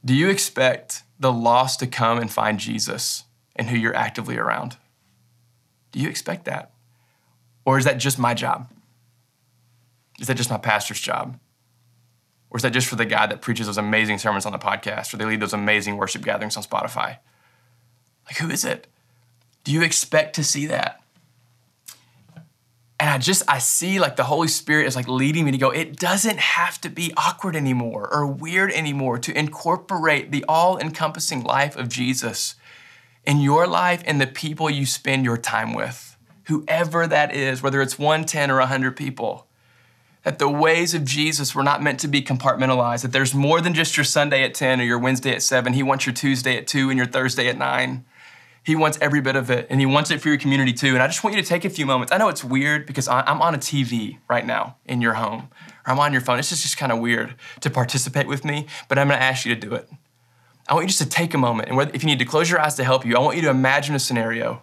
Do 0.04 0.14
you 0.14 0.28
expect 0.28 1.02
the 1.18 1.32
lost 1.32 1.80
to 1.80 1.86
come 1.86 2.18
and 2.18 2.32
find 2.32 2.58
Jesus 2.58 3.24
in 3.56 3.66
who 3.66 3.76
you're 3.76 3.94
actively 3.94 4.38
around? 4.38 4.76
Do 5.90 5.98
you 5.98 6.08
expect 6.08 6.44
that? 6.44 6.70
Or 7.64 7.76
is 7.76 7.84
that 7.84 7.98
just 7.98 8.18
my 8.18 8.34
job? 8.34 8.70
Is 10.20 10.28
that 10.28 10.36
just 10.36 10.50
my 10.50 10.58
pastor's 10.58 11.00
job? 11.00 11.38
Or 12.50 12.56
is 12.56 12.62
that 12.62 12.72
just 12.72 12.86
for 12.86 12.96
the 12.96 13.04
guy 13.04 13.26
that 13.26 13.42
preaches 13.42 13.66
those 13.66 13.78
amazing 13.78 14.18
sermons 14.18 14.46
on 14.46 14.52
the 14.52 14.58
podcast 14.58 15.12
or 15.12 15.16
they 15.16 15.24
lead 15.24 15.40
those 15.40 15.52
amazing 15.52 15.96
worship 15.96 16.22
gatherings 16.22 16.56
on 16.56 16.62
Spotify? 16.62 17.18
Like, 18.26 18.38
who 18.38 18.48
is 18.48 18.64
it? 18.64 18.86
Do 19.64 19.72
you 19.72 19.82
expect 19.82 20.34
to 20.36 20.44
see 20.44 20.66
that? 20.66 21.02
And 23.00 23.08
I 23.08 23.18
just 23.18 23.42
I 23.48 23.58
see 23.58 24.00
like 24.00 24.16
the 24.16 24.24
Holy 24.24 24.48
Spirit 24.48 24.86
is 24.86 24.96
like 24.96 25.08
leading 25.08 25.44
me 25.44 25.52
to 25.52 25.58
go 25.58 25.70
it 25.70 25.96
doesn't 25.96 26.38
have 26.38 26.80
to 26.80 26.88
be 26.88 27.12
awkward 27.16 27.54
anymore 27.54 28.08
or 28.12 28.26
weird 28.26 28.72
anymore 28.72 29.18
to 29.18 29.36
incorporate 29.38 30.30
the 30.30 30.44
all-encompassing 30.48 31.44
life 31.44 31.76
of 31.76 31.88
Jesus 31.88 32.56
in 33.24 33.40
your 33.40 33.66
life 33.66 34.02
and 34.06 34.20
the 34.20 34.26
people 34.26 34.70
you 34.70 34.86
spend 34.86 35.24
your 35.24 35.36
time 35.36 35.74
with. 35.74 36.16
Whoever 36.44 37.06
that 37.06 37.34
is 37.34 37.62
whether 37.62 37.80
it's 37.82 37.98
110 37.98 38.50
or 38.50 38.58
100 38.58 38.96
people 38.96 39.46
that 40.24 40.38
the 40.38 40.48
ways 40.48 40.94
of 40.94 41.04
Jesus 41.04 41.54
were 41.54 41.62
not 41.62 41.82
meant 41.82 42.00
to 42.00 42.08
be 42.08 42.20
compartmentalized 42.20 43.02
that 43.02 43.12
there's 43.12 43.34
more 43.34 43.60
than 43.60 43.74
just 43.74 43.96
your 43.96 44.04
Sunday 44.04 44.42
at 44.42 44.54
10 44.54 44.80
or 44.80 44.84
your 44.84 44.98
Wednesday 44.98 45.32
at 45.32 45.42
7 45.42 45.72
he 45.72 45.82
wants 45.82 46.06
your 46.06 46.14
Tuesday 46.14 46.56
at 46.56 46.66
2 46.66 46.90
and 46.90 46.96
your 46.96 47.06
Thursday 47.06 47.48
at 47.48 47.56
9 47.56 48.04
he 48.68 48.76
wants 48.76 48.98
every 49.00 49.22
bit 49.22 49.34
of 49.34 49.50
it, 49.50 49.66
and 49.70 49.80
He 49.80 49.86
wants 49.86 50.10
it 50.10 50.20
for 50.20 50.28
your 50.28 50.36
community 50.36 50.74
too. 50.74 50.88
And 50.88 51.02
I 51.02 51.06
just 51.06 51.24
want 51.24 51.34
you 51.34 51.40
to 51.40 51.48
take 51.48 51.64
a 51.64 51.70
few 51.70 51.86
moments. 51.86 52.12
I 52.12 52.18
know 52.18 52.28
it's 52.28 52.44
weird 52.44 52.84
because 52.84 53.08
I'm 53.08 53.40
on 53.40 53.54
a 53.54 53.58
TV 53.58 54.18
right 54.28 54.44
now 54.44 54.76
in 54.84 55.00
your 55.00 55.14
home, 55.14 55.48
or 55.86 55.92
I'm 55.92 55.98
on 55.98 56.12
your 56.12 56.20
phone. 56.20 56.38
It's 56.38 56.50
just, 56.50 56.64
just 56.64 56.76
kind 56.76 56.92
of 56.92 56.98
weird 56.98 57.34
to 57.60 57.70
participate 57.70 58.28
with 58.28 58.44
me, 58.44 58.66
but 58.86 58.98
I'm 58.98 59.08
gonna 59.08 59.20
ask 59.20 59.46
you 59.46 59.54
to 59.54 59.60
do 59.60 59.74
it. 59.74 59.88
I 60.68 60.74
want 60.74 60.84
you 60.84 60.88
just 60.88 61.00
to 61.00 61.08
take 61.08 61.32
a 61.32 61.38
moment, 61.38 61.70
and 61.70 61.80
if 61.94 62.02
you 62.02 62.06
need 62.08 62.18
to 62.18 62.26
close 62.26 62.50
your 62.50 62.60
eyes 62.60 62.74
to 62.74 62.84
help 62.84 63.06
you, 63.06 63.16
I 63.16 63.20
want 63.20 63.36
you 63.36 63.42
to 63.42 63.48
imagine 63.48 63.94
a 63.94 63.98
scenario. 63.98 64.62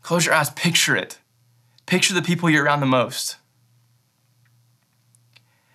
Close 0.00 0.24
your 0.24 0.34
eyes, 0.34 0.48
picture 0.48 0.96
it. 0.96 1.18
Picture 1.84 2.14
the 2.14 2.22
people 2.22 2.48
you're 2.48 2.64
around 2.64 2.80
the 2.80 2.86
most. 2.86 3.36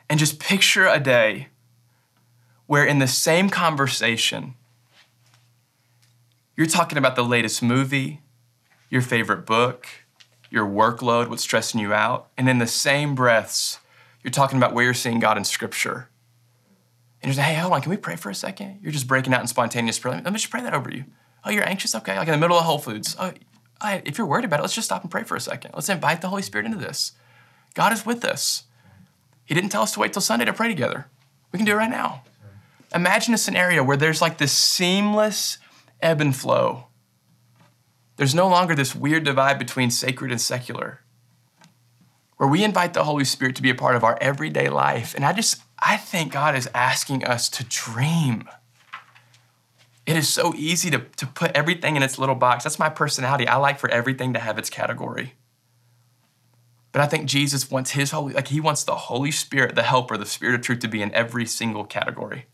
And 0.10 0.20
just 0.20 0.40
picture 0.40 0.88
a 0.88 1.00
day 1.00 1.50
where, 2.66 2.84
in 2.84 2.98
the 2.98 3.08
same 3.08 3.52
conversation, 3.52 4.56
you're 6.56 6.68
talking 6.68 6.98
about 6.98 7.16
the 7.16 7.24
latest 7.24 7.64
movie, 7.64 8.22
your 8.90 9.02
favorite 9.02 9.46
book, 9.46 9.88
your 10.50 10.66
workload, 10.66 11.28
what's 11.30 11.44
stressing 11.44 11.80
you 11.80 11.94
out. 11.94 12.30
And 12.38 12.48
in 12.48 12.60
the 12.60 12.68
same 12.68 13.16
breaths, 13.16 13.80
you're 14.24 14.32
talking 14.32 14.58
about 14.58 14.74
where 14.74 14.86
you're 14.86 14.94
seeing 14.94 15.20
God 15.20 15.38
in 15.38 15.44
Scripture. 15.44 16.10
And 17.22 17.30
you're 17.30 17.34
saying, 17.34 17.56
hey, 17.56 17.62
hold 17.62 17.74
on, 17.74 17.82
can 17.82 17.90
we 17.90 17.98
pray 17.98 18.16
for 18.16 18.30
a 18.30 18.36
second? 18.36 18.80
You're 18.82 18.92
just 18.92 19.08
breaking 19.08 19.34
out 19.34 19.42
in 19.42 19.48
spontaneous 19.48 19.98
prayer. 19.98 20.16
Let 20.16 20.26
me 20.26 20.34
just 20.34 20.52
pray 20.52 20.62
that 20.62 20.74
over 20.74 20.92
you. 20.92 21.06
Oh, 21.44 21.50
you're 21.50 21.68
anxious? 21.68 21.96
Okay, 21.96 22.18
like 22.18 22.28
in 22.28 22.34
the 22.34 22.38
middle 22.38 22.58
of 22.58 22.66
Whole 22.66 22.78
Foods. 22.78 23.16
Oh, 23.20 23.32
if 23.82 24.18
you're 24.18 24.28
worried 24.28 24.46
about 24.46 24.60
it, 24.60 24.64
let's 24.64 24.76
just 24.76 24.86
stop 24.86 25.02
and 25.02 25.12
pray 25.12 25.24
for 25.24 25.36
a 25.36 25.42
second. 25.42 25.72
Let's 25.74 25.90
invite 25.90 26.22
the 26.22 26.30
Holy 26.30 26.42
Spirit 26.42 26.66
into 26.66 26.78
this. 26.78 27.14
God 27.74 27.92
is 27.92 28.06
with 28.06 28.24
us. 28.24 28.64
He 29.44 29.54
didn't 29.54 29.72
tell 29.72 29.82
us 29.82 29.92
to 29.94 30.00
wait 30.00 30.14
till 30.14 30.22
Sunday 30.22 30.46
to 30.46 30.54
pray 30.54 30.68
together. 30.68 31.08
We 31.52 31.58
can 31.58 31.66
do 31.66 31.74
it 31.74 31.76
right 31.76 31.90
now. 31.90 32.24
Imagine 32.94 33.34
a 33.34 33.38
scenario 33.38 33.84
where 33.84 33.98
there's 33.98 34.22
like 34.22 34.38
this 34.38 34.54
seamless 34.54 35.58
ebb 36.04 36.22
and 36.22 36.36
flow. 36.36 36.88
There's 38.18 38.36
no 38.36 38.48
longer 38.48 38.76
this 38.76 38.94
weird 38.96 39.24
divide 39.24 39.58
between 39.58 39.90
sacred 39.90 40.32
and 40.32 40.40
secular, 40.40 41.00
where 42.38 42.50
we 42.50 42.64
invite 42.64 42.94
the 42.94 43.06
Holy 43.06 43.26
Spirit 43.26 43.56
to 43.56 43.62
be 43.62 43.70
a 43.70 43.76
part 43.76 43.96
of 43.96 44.04
our 44.04 44.18
everyday 44.22 44.70
life. 44.70 45.16
And 45.16 45.26
I 45.26 45.34
just, 45.34 45.62
I 45.80 45.98
think 45.98 46.32
God 46.32 46.56
is 46.56 46.70
asking 46.76 47.24
us 47.24 47.50
to 47.50 47.64
dream. 47.64 48.48
It 50.06 50.18
is 50.18 50.28
so 50.28 50.54
easy 50.56 50.92
to, 50.92 51.00
to 51.00 51.26
put 51.26 51.52
everything 51.56 51.96
in 51.96 52.04
its 52.04 52.20
little 52.20 52.36
box. 52.36 52.66
That's 52.66 52.78
my 52.78 52.90
personality. 52.90 53.48
I 53.48 53.56
like 53.56 53.80
for 53.80 53.90
everything 53.90 54.34
to 54.34 54.40
have 54.40 54.60
its 54.60 54.70
category. 54.70 55.34
But 56.92 57.02
I 57.02 57.08
think 57.08 57.26
Jesus 57.26 57.72
wants 57.72 57.92
his 57.92 58.12
Holy, 58.12 58.34
like 58.34 58.50
he 58.50 58.60
wants 58.60 58.84
the 58.84 58.96
Holy 58.96 59.32
Spirit, 59.32 59.74
the 59.74 59.84
helper, 59.84 60.18
the 60.18 60.26
Spirit 60.26 60.56
of 60.56 60.62
truth 60.62 60.80
to 60.80 60.88
be 60.88 61.02
in 61.02 61.12
every 61.14 61.46
single 61.46 61.86
category. 61.86 62.46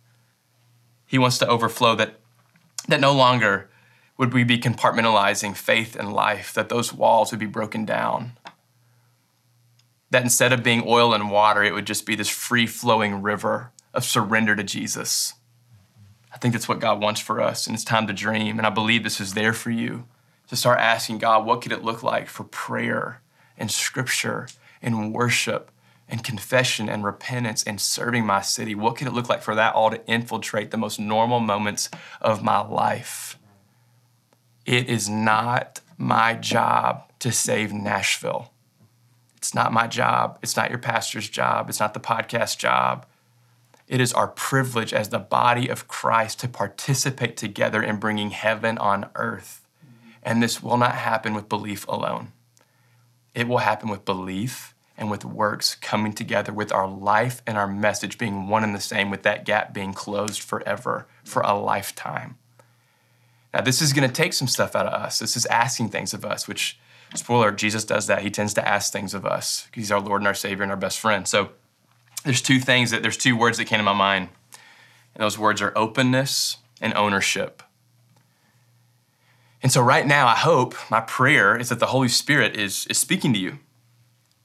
He 1.06 1.18
wants 1.18 1.38
to 1.40 1.48
overflow 1.48 1.96
that 1.96 2.20
that 2.88 3.00
no 3.00 3.14
longer 3.14 3.70
would 4.18 4.34
we 4.34 4.44
be 4.44 4.58
compartmentalizing 4.58 5.56
faith 5.56 5.96
and 5.96 6.12
life, 6.12 6.54
that 6.54 6.70
those 6.70 6.94
walls 6.94 7.32
would 7.32 7.40
be 7.40 7.46
broken 7.46 7.86
down? 7.86 8.34
That 10.12 10.24
instead 10.24 10.52
of 10.52 10.64
being 10.64 10.84
oil 10.86 11.14
and 11.14 11.32
water, 11.32 11.64
it 11.64 11.74
would 11.74 11.86
just 11.86 12.06
be 12.06 12.16
this 12.16 12.30
free 12.30 12.68
flowing 12.68 13.22
river 13.22 13.72
of 13.94 14.04
surrender 14.04 14.56
to 14.56 14.64
Jesus. 14.64 15.36
I 16.34 16.38
think 16.38 16.54
that's 16.54 16.68
what 16.68 16.80
God 16.80 17.02
wants 17.02 17.22
for 17.22 17.42
us, 17.42 17.66
and 17.66 17.76
it's 17.76 17.84
time 17.84 18.08
to 18.08 18.14
dream. 18.14 18.58
And 18.58 18.68
I 18.68 18.72
believe 18.72 19.04
this 19.04 19.22
is 19.22 19.34
there 19.34 19.54
for 19.54 19.72
you 19.72 20.06
to 20.48 20.56
start 20.56 20.80
asking 20.80 21.20
God, 21.20 21.46
what 21.46 21.62
could 21.62 21.72
it 21.72 21.84
look 21.84 22.04
like 22.04 22.28
for 22.28 22.44
prayer 22.44 23.22
and 23.58 23.70
scripture 23.70 24.48
and 24.82 25.14
worship 25.14 25.72
and 26.10 26.24
confession 26.24 26.90
and 26.90 27.04
repentance 27.04 27.64
and 27.64 27.80
serving 27.80 28.26
my 28.26 28.42
city? 28.42 28.76
What 28.76 28.98
could 28.98 29.08
it 29.08 29.14
look 29.14 29.30
like 29.30 29.42
for 29.42 29.56
that 29.56 29.76
all 29.76 29.92
to 29.92 30.06
infiltrate 30.08 30.72
the 30.72 30.78
most 30.78 31.00
normal 31.00 31.40
moments 31.40 31.90
of 32.20 32.44
my 32.44 32.60
life? 32.60 33.38
It 34.66 34.90
is 34.90 35.08
not 35.08 35.82
my 35.98 36.34
job 36.34 37.04
to 37.20 37.32
save 37.32 37.72
Nashville. 37.72 38.52
It's 39.38 39.54
not 39.54 39.72
my 39.72 39.88
job. 39.88 40.40
It's 40.42 40.58
not 40.58 40.70
your 40.70 40.80
pastor's 40.80 41.30
job. 41.30 41.70
It's 41.70 41.80
not 41.80 41.94
the 41.94 42.00
podcast 42.00 42.58
job. 42.58 43.06
It 43.88 44.02
is 44.02 44.14
our 44.14 44.28
privilege 44.28 44.94
as 44.94 45.10
the 45.10 45.20
body 45.20 45.68
of 45.70 45.88
Christ 45.88 46.40
to 46.42 46.48
participate 46.48 47.38
together 47.38 47.82
in 47.82 47.98
bringing 47.98 48.32
heaven 48.32 48.78
on 48.78 49.10
earth. 49.16 49.66
And 50.22 50.44
this 50.44 50.62
will 50.62 50.78
not 50.78 50.96
happen 50.96 51.34
with 51.34 51.50
belief 51.50 51.88
alone. 51.88 52.34
It 53.34 53.48
will 53.48 53.60
happen 53.60 53.90
with 53.90 54.06
belief 54.06 54.76
and 55.00 55.10
with 55.10 55.24
works 55.24 55.76
coming 55.76 56.12
together, 56.12 56.52
with 56.52 56.74
our 56.74 56.88
life 56.88 57.42
and 57.48 57.58
our 57.58 57.68
message 57.68 58.18
being 58.18 58.50
one 58.50 58.66
and 58.66 58.76
the 58.76 58.82
same, 58.82 59.10
with 59.10 59.24
that 59.24 59.46
gap 59.46 59.74
being 59.74 59.94
closed 59.94 60.42
forever 60.42 61.08
for 61.24 61.42
a 61.42 61.58
lifetime. 61.58 62.38
Now, 63.54 63.62
this 63.62 63.82
is 63.82 63.94
going 63.94 64.08
to 64.08 64.14
take 64.14 64.34
some 64.34 64.48
stuff 64.48 64.76
out 64.76 64.86
of 64.86 64.94
us. 64.94 65.18
This 65.20 65.38
is 65.38 65.46
asking 65.48 65.90
things 65.90 66.14
of 66.14 66.26
us, 66.26 66.48
which, 66.48 66.78
spoiler, 67.16 67.52
Jesus 67.52 67.86
does 67.86 68.08
that. 68.08 68.22
He 68.22 68.30
tends 68.30 68.54
to 68.56 68.68
ask 68.68 68.92
things 68.92 69.14
of 69.14 69.26
us. 69.26 69.70
He's 69.74 69.90
our 69.90 70.02
Lord 70.02 70.22
and 70.22 70.28
our 70.28 70.36
Savior 70.36 70.64
and 70.64 70.72
our 70.72 70.78
best 70.78 71.00
friend. 71.00 71.26
So 71.26 71.52
there's 72.26 72.42
two 72.42 72.60
things 72.60 72.92
that, 72.92 73.02
there's 73.02 73.18
two 73.18 73.38
words 73.38 73.58
that 73.58 73.66
came 73.66 73.80
to 73.80 73.84
my 73.84 73.94
mind. 73.94 74.28
And 75.16 75.24
those 75.24 75.40
words 75.40 75.62
are 75.62 75.72
openness 75.78 76.58
and 76.82 76.94
ownership. 76.94 77.64
And 79.64 79.72
so 79.72 79.82
right 79.82 80.06
now, 80.06 80.28
I 80.28 80.36
hope, 80.36 80.76
my 80.92 81.02
prayer 81.02 81.58
is 81.58 81.70
that 81.70 81.80
the 81.80 81.88
Holy 81.88 82.10
Spirit 82.10 82.56
is, 82.56 82.86
is 82.88 82.98
speaking 82.98 83.34
to 83.34 83.40
you. 83.40 83.60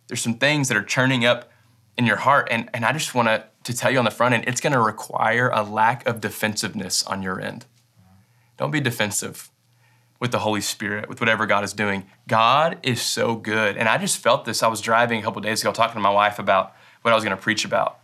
There's 0.09 0.21
some 0.21 0.35
things 0.35 0.69
that 0.69 0.77
are 0.77 0.83
churning 0.83 1.25
up 1.25 1.51
in 1.97 2.07
your 2.07 2.17
heart. 2.17 2.49
And, 2.51 2.69
and 2.75 2.85
I 2.85 2.93
just 2.93 3.15
want 3.15 3.29
to, 3.29 3.45
to 3.65 3.77
tell 3.77 3.91
you 3.91 3.99
on 3.99 4.05
the 4.05 4.11
front 4.11 4.35
end, 4.35 4.45
it's 4.47 4.61
going 4.61 4.73
to 4.73 4.81
require 4.81 5.51
a 5.51 5.63
lack 5.63 6.07
of 6.07 6.21
defensiveness 6.21 7.03
on 7.05 7.23
your 7.23 7.41
end. 7.41 7.67
Don't 8.57 8.71
be 8.71 8.81
defensive 8.81 9.51
with 10.21 10.31
the 10.31 10.39
Holy 10.39 10.61
Spirit, 10.61 11.09
with 11.09 11.21
whatever 11.21 11.47
God 11.47 11.65
is 11.65 11.73
doing. 11.73 12.07
God 12.29 12.79
is 12.83 13.03
so 13.03 13.35
good. 13.35 13.77
And 13.77 13.89
I 13.89 13.99
just 13.99 14.19
felt 14.19 14.45
this. 14.45 14.63
I 14.63 14.69
was 14.69 14.81
driving 14.81 15.19
a 15.19 15.23
couple 15.23 15.43
days 15.43 15.61
ago 15.61 15.73
talking 15.73 15.95
to 15.95 16.01
my 16.01 16.11
wife 16.11 16.39
about 16.39 16.75
what 17.03 17.11
I 17.11 17.15
was 17.15 17.25
going 17.25 17.37
to 17.37 17.43
preach 17.43 17.65
about. 17.65 17.99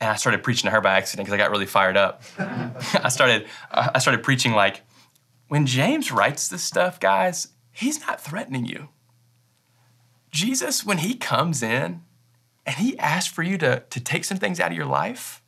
And 0.00 0.10
I 0.10 0.16
started 0.16 0.42
preaching 0.42 0.68
to 0.68 0.72
her 0.72 0.80
by 0.80 0.94
accident 0.94 1.26
because 1.26 1.34
I 1.34 1.42
got 1.42 1.52
really 1.52 1.66
fired 1.66 1.96
up. 1.96 2.22
I 2.38 3.08
started 3.08 3.46
I 3.70 4.00
started 4.00 4.24
preaching 4.24 4.52
like 4.52 4.82
when 5.46 5.64
James 5.64 6.10
writes 6.10 6.48
this 6.48 6.62
stuff, 6.62 6.98
guys, 6.98 7.48
he's 7.70 8.00
not 8.00 8.20
threatening 8.20 8.66
you. 8.66 8.88
Jesus, 10.32 10.84
when 10.84 10.98
he 10.98 11.14
comes 11.14 11.62
in 11.62 12.02
and 12.66 12.76
he 12.76 12.98
asks 12.98 13.32
for 13.32 13.42
you 13.42 13.58
to, 13.58 13.84
to 13.88 14.00
take 14.00 14.24
some 14.24 14.38
things 14.38 14.58
out 14.58 14.70
of 14.70 14.76
your 14.76 14.86
life, 14.86 15.42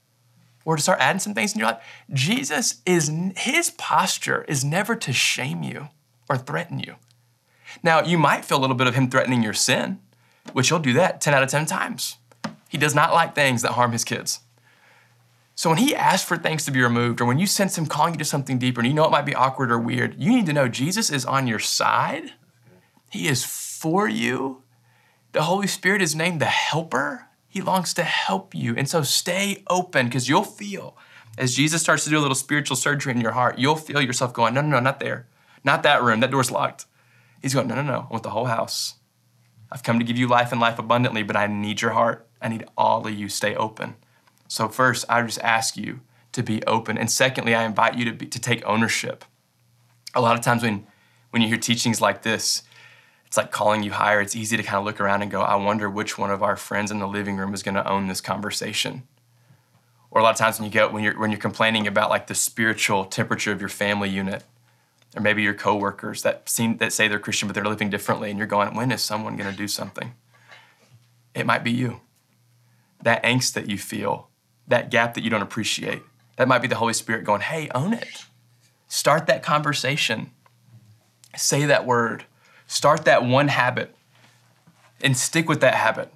or 0.64 0.76
to 0.76 0.82
start 0.82 1.00
adding 1.00 1.20
some 1.20 1.34
things 1.34 1.52
in 1.52 1.58
your 1.58 1.68
life. 1.68 1.82
Jesus 2.12 2.80
is, 2.86 3.10
his 3.36 3.70
posture 3.70 4.44
is 4.48 4.64
never 4.64 4.96
to 4.96 5.12
shame 5.12 5.62
you 5.62 5.88
or 6.28 6.38
threaten 6.38 6.78
you. 6.78 6.96
Now, 7.82 8.02
you 8.02 8.18
might 8.18 8.44
feel 8.44 8.58
a 8.58 8.62
little 8.62 8.76
bit 8.76 8.86
of 8.86 8.94
him 8.94 9.10
threatening 9.10 9.42
your 9.42 9.52
sin, 9.52 10.00
which 10.52 10.68
he'll 10.68 10.78
do 10.78 10.92
that 10.94 11.20
10 11.20 11.34
out 11.34 11.42
of 11.42 11.50
10 11.50 11.66
times. 11.66 12.16
He 12.68 12.78
does 12.78 12.94
not 12.94 13.12
like 13.12 13.34
things 13.34 13.62
that 13.62 13.72
harm 13.72 13.92
his 13.92 14.04
kids. 14.04 14.40
So 15.54 15.68
when 15.70 15.78
he 15.78 15.94
asks 15.94 16.26
for 16.26 16.36
things 16.36 16.64
to 16.64 16.72
be 16.72 16.82
removed, 16.82 17.20
or 17.20 17.26
when 17.26 17.38
you 17.38 17.46
sense 17.46 17.78
him 17.78 17.86
calling 17.86 18.14
you 18.14 18.18
to 18.18 18.24
something 18.24 18.58
deeper 18.58 18.80
and 18.80 18.88
you 18.88 18.94
know 18.94 19.04
it 19.04 19.12
might 19.12 19.26
be 19.26 19.34
awkward 19.34 19.70
or 19.70 19.78
weird, 19.78 20.20
you 20.20 20.30
need 20.30 20.46
to 20.46 20.52
know 20.52 20.66
Jesus 20.66 21.10
is 21.10 21.24
on 21.24 21.46
your 21.46 21.60
side. 21.60 22.32
He 23.10 23.28
is 23.28 23.44
for 23.44 24.08
you. 24.08 24.63
The 25.34 25.42
Holy 25.42 25.66
Spirit 25.66 26.00
is 26.00 26.14
named 26.14 26.40
the 26.40 26.44
helper. 26.44 27.26
He 27.48 27.60
longs 27.60 27.92
to 27.94 28.04
help 28.04 28.54
you. 28.54 28.76
And 28.76 28.88
so 28.88 29.02
stay 29.02 29.64
open 29.68 30.06
because 30.06 30.28
you'll 30.28 30.44
feel, 30.44 30.96
as 31.36 31.56
Jesus 31.56 31.82
starts 31.82 32.04
to 32.04 32.10
do 32.10 32.16
a 32.16 32.22
little 32.22 32.36
spiritual 32.36 32.76
surgery 32.76 33.12
in 33.12 33.20
your 33.20 33.32
heart, 33.32 33.58
you'll 33.58 33.74
feel 33.74 34.00
yourself 34.00 34.32
going, 34.32 34.54
no, 34.54 34.60
no, 34.60 34.68
no, 34.68 34.78
not 34.78 35.00
there. 35.00 35.26
Not 35.64 35.82
that 35.82 36.04
room. 36.04 36.20
That 36.20 36.30
door's 36.30 36.52
locked. 36.52 36.86
He's 37.42 37.52
going, 37.52 37.66
no, 37.66 37.74
no, 37.74 37.82
no. 37.82 38.06
I 38.08 38.12
want 38.12 38.22
the 38.22 38.30
whole 38.30 38.44
house. 38.44 38.94
I've 39.72 39.82
come 39.82 39.98
to 39.98 40.04
give 40.04 40.16
you 40.16 40.28
life 40.28 40.52
and 40.52 40.60
life 40.60 40.78
abundantly, 40.78 41.24
but 41.24 41.34
I 41.34 41.48
need 41.48 41.82
your 41.82 41.90
heart. 41.90 42.28
I 42.40 42.46
need 42.46 42.66
all 42.78 43.04
of 43.04 43.12
you. 43.12 43.28
Stay 43.28 43.56
open. 43.56 43.96
So, 44.46 44.68
first, 44.68 45.04
I 45.08 45.20
just 45.22 45.40
ask 45.40 45.76
you 45.76 46.02
to 46.30 46.44
be 46.44 46.62
open. 46.64 46.96
And 46.96 47.10
secondly, 47.10 47.56
I 47.56 47.64
invite 47.64 47.96
you 47.96 48.04
to, 48.04 48.12
be, 48.12 48.26
to 48.26 48.38
take 48.38 48.64
ownership. 48.64 49.24
A 50.14 50.20
lot 50.20 50.38
of 50.38 50.44
times 50.44 50.62
when, 50.62 50.86
when 51.30 51.42
you 51.42 51.48
hear 51.48 51.56
teachings 51.56 52.00
like 52.00 52.22
this, 52.22 52.62
it's 53.34 53.36
like 53.36 53.50
calling 53.50 53.82
you 53.82 53.90
higher. 53.90 54.20
It's 54.20 54.36
easy 54.36 54.56
to 54.56 54.62
kind 54.62 54.78
of 54.78 54.84
look 54.84 55.00
around 55.00 55.22
and 55.22 55.28
go, 55.28 55.42
I 55.42 55.56
wonder 55.56 55.90
which 55.90 56.16
one 56.16 56.30
of 56.30 56.40
our 56.40 56.56
friends 56.56 56.92
in 56.92 57.00
the 57.00 57.08
living 57.08 57.36
room 57.36 57.52
is 57.52 57.64
going 57.64 57.74
to 57.74 57.90
own 57.90 58.06
this 58.06 58.20
conversation. 58.20 59.02
Or 60.12 60.20
a 60.20 60.22
lot 60.22 60.30
of 60.30 60.36
times 60.36 60.60
when 60.60 60.66
you 60.66 60.70
get 60.70 60.92
when 60.92 61.02
you're 61.02 61.18
when 61.18 61.32
you're 61.32 61.40
complaining 61.40 61.88
about 61.88 62.10
like 62.10 62.28
the 62.28 62.36
spiritual 62.36 63.04
temperature 63.04 63.50
of 63.50 63.58
your 63.58 63.68
family 63.68 64.08
unit, 64.08 64.44
or 65.16 65.20
maybe 65.20 65.42
your 65.42 65.52
coworkers 65.52 66.22
that 66.22 66.48
seem 66.48 66.76
that 66.76 66.92
say 66.92 67.08
they're 67.08 67.18
Christian 67.18 67.48
but 67.48 67.56
they're 67.56 67.64
living 67.64 67.90
differently, 67.90 68.30
and 68.30 68.38
you're 68.38 68.46
going, 68.46 68.72
when 68.76 68.92
is 68.92 69.02
someone 69.02 69.36
going 69.36 69.50
to 69.50 69.56
do 69.56 69.66
something? 69.66 70.14
It 71.34 71.44
might 71.44 71.64
be 71.64 71.72
you. 71.72 72.02
That 73.02 73.24
angst 73.24 73.54
that 73.54 73.68
you 73.68 73.78
feel, 73.78 74.28
that 74.68 74.92
gap 74.92 75.14
that 75.14 75.24
you 75.24 75.30
don't 75.30 75.42
appreciate, 75.42 76.02
that 76.36 76.46
might 76.46 76.62
be 76.62 76.68
the 76.68 76.76
Holy 76.76 76.94
Spirit 76.94 77.24
going, 77.24 77.40
hey, 77.40 77.68
own 77.74 77.94
it. 77.94 78.26
Start 78.86 79.26
that 79.26 79.42
conversation. 79.42 80.30
Say 81.36 81.66
that 81.66 81.84
word. 81.84 82.26
Start 82.66 83.04
that 83.04 83.24
one 83.24 83.48
habit 83.48 83.94
and 85.00 85.16
stick 85.16 85.48
with 85.48 85.60
that 85.60 85.74
habit. 85.74 86.12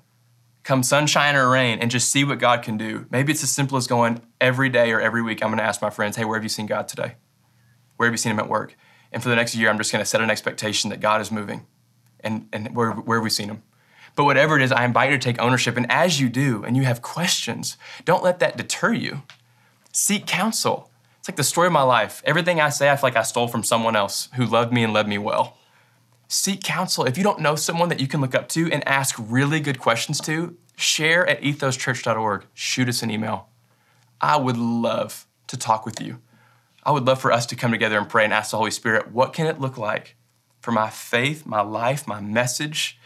Come 0.62 0.82
sunshine 0.82 1.36
or 1.36 1.48
rain 1.50 1.78
and 1.78 1.90
just 1.90 2.10
see 2.10 2.24
what 2.24 2.38
God 2.38 2.62
can 2.62 2.76
do. 2.76 3.06
Maybe 3.10 3.32
it's 3.32 3.42
as 3.42 3.50
simple 3.50 3.76
as 3.76 3.86
going 3.86 4.20
every 4.40 4.68
day 4.68 4.90
or 4.92 5.00
every 5.00 5.22
week, 5.22 5.42
I'm 5.42 5.50
gonna 5.50 5.62
ask 5.62 5.80
my 5.80 5.90
friends, 5.90 6.16
hey, 6.16 6.24
where 6.24 6.36
have 6.36 6.42
you 6.42 6.48
seen 6.48 6.66
God 6.66 6.88
today? 6.88 7.14
Where 7.96 8.06
have 8.06 8.12
you 8.12 8.18
seen 8.18 8.32
him 8.32 8.38
at 8.38 8.48
work? 8.48 8.76
And 9.12 9.22
for 9.22 9.28
the 9.28 9.36
next 9.36 9.54
year, 9.54 9.70
I'm 9.70 9.78
just 9.78 9.92
gonna 9.92 10.04
set 10.04 10.20
an 10.20 10.30
expectation 10.30 10.90
that 10.90 11.00
God 11.00 11.20
is 11.20 11.30
moving. 11.30 11.66
And, 12.20 12.48
and 12.52 12.74
where, 12.74 12.92
where 12.92 13.18
have 13.18 13.24
we 13.24 13.30
seen 13.30 13.48
him? 13.48 13.62
But 14.16 14.24
whatever 14.24 14.56
it 14.56 14.62
is, 14.62 14.72
I 14.72 14.84
invite 14.84 15.10
you 15.10 15.16
to 15.16 15.22
take 15.22 15.40
ownership. 15.40 15.76
And 15.76 15.90
as 15.90 16.20
you 16.20 16.28
do, 16.28 16.64
and 16.64 16.76
you 16.76 16.82
have 16.82 17.02
questions, 17.02 17.76
don't 18.04 18.24
let 18.24 18.40
that 18.40 18.56
deter 18.56 18.92
you. 18.92 19.22
Seek 19.92 20.26
counsel. 20.26 20.90
It's 21.20 21.28
like 21.28 21.36
the 21.36 21.44
story 21.44 21.68
of 21.68 21.72
my 21.72 21.82
life. 21.82 22.20
Everything 22.24 22.60
I 22.60 22.70
say, 22.70 22.90
I 22.90 22.96
feel 22.96 23.04
like 23.04 23.16
I 23.16 23.22
stole 23.22 23.48
from 23.48 23.62
someone 23.62 23.94
else 23.94 24.28
who 24.34 24.44
loved 24.44 24.72
me 24.72 24.82
and 24.82 24.92
led 24.92 25.06
me 25.06 25.18
well 25.18 25.58
seek 26.28 26.62
counsel. 26.62 27.04
If 27.04 27.18
you 27.18 27.24
don't 27.24 27.40
know 27.40 27.56
someone 27.56 27.88
that 27.88 28.00
you 28.00 28.06
can 28.06 28.20
look 28.20 28.34
up 28.34 28.48
to 28.50 28.70
and 28.70 28.86
ask 28.86 29.16
really 29.18 29.60
good 29.60 29.80
questions 29.80 30.20
to, 30.22 30.56
share 30.76 31.26
at 31.26 31.40
ethoschurch.org. 31.42 32.46
Shoot 32.54 32.88
us 32.88 33.02
an 33.02 33.10
email. 33.10 33.48
I 34.20 34.36
would 34.36 34.56
love 34.56 35.26
to 35.48 35.56
talk 35.56 35.84
with 35.84 36.00
you. 36.00 36.20
I 36.84 36.92
would 36.92 37.06
love 37.06 37.20
for 37.20 37.32
us 37.32 37.46
to 37.46 37.56
come 37.56 37.72
together 37.72 37.98
and 37.98 38.08
pray 38.08 38.24
and 38.24 38.32
ask 38.32 38.52
the 38.52 38.58
Holy 38.58 38.70
Spirit, 38.70 39.10
what 39.10 39.32
can 39.32 39.46
it 39.46 39.60
look 39.60 39.76
like 39.76 40.16
for 40.60 40.72
my 40.72 40.90
faith, 40.90 41.44
my 41.44 41.60
life, 41.60 42.06
my 42.06 42.20
message, 42.20 42.98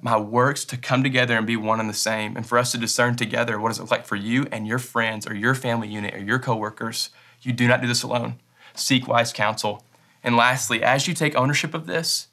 my 0.00 0.18
works 0.18 0.64
to 0.66 0.76
come 0.76 1.02
together 1.02 1.36
and 1.36 1.46
be 1.46 1.56
one 1.56 1.80
and 1.80 1.88
the 1.88 1.94
same, 1.94 2.36
and 2.36 2.46
for 2.46 2.58
us 2.58 2.72
to 2.72 2.78
discern 2.78 3.16
together 3.16 3.58
what 3.58 3.68
does 3.68 3.78
it 3.78 3.82
look 3.82 3.90
like 3.90 4.06
for 4.06 4.16
you 4.16 4.46
and 4.52 4.66
your 4.66 4.78
friends 4.78 5.26
or 5.26 5.34
your 5.34 5.54
family 5.54 5.88
unit 5.88 6.14
or 6.14 6.22
your 6.22 6.38
coworkers. 6.38 7.10
You 7.42 7.52
do 7.52 7.66
not 7.66 7.80
do 7.80 7.88
this 7.88 8.02
alone. 8.02 8.36
Seek 8.74 9.08
wise 9.08 9.32
counsel. 9.32 9.84
And 10.22 10.36
lastly, 10.36 10.82
as 10.82 11.08
you 11.08 11.14
take 11.14 11.34
ownership 11.34 11.74
of 11.74 11.86
this, 11.86 12.27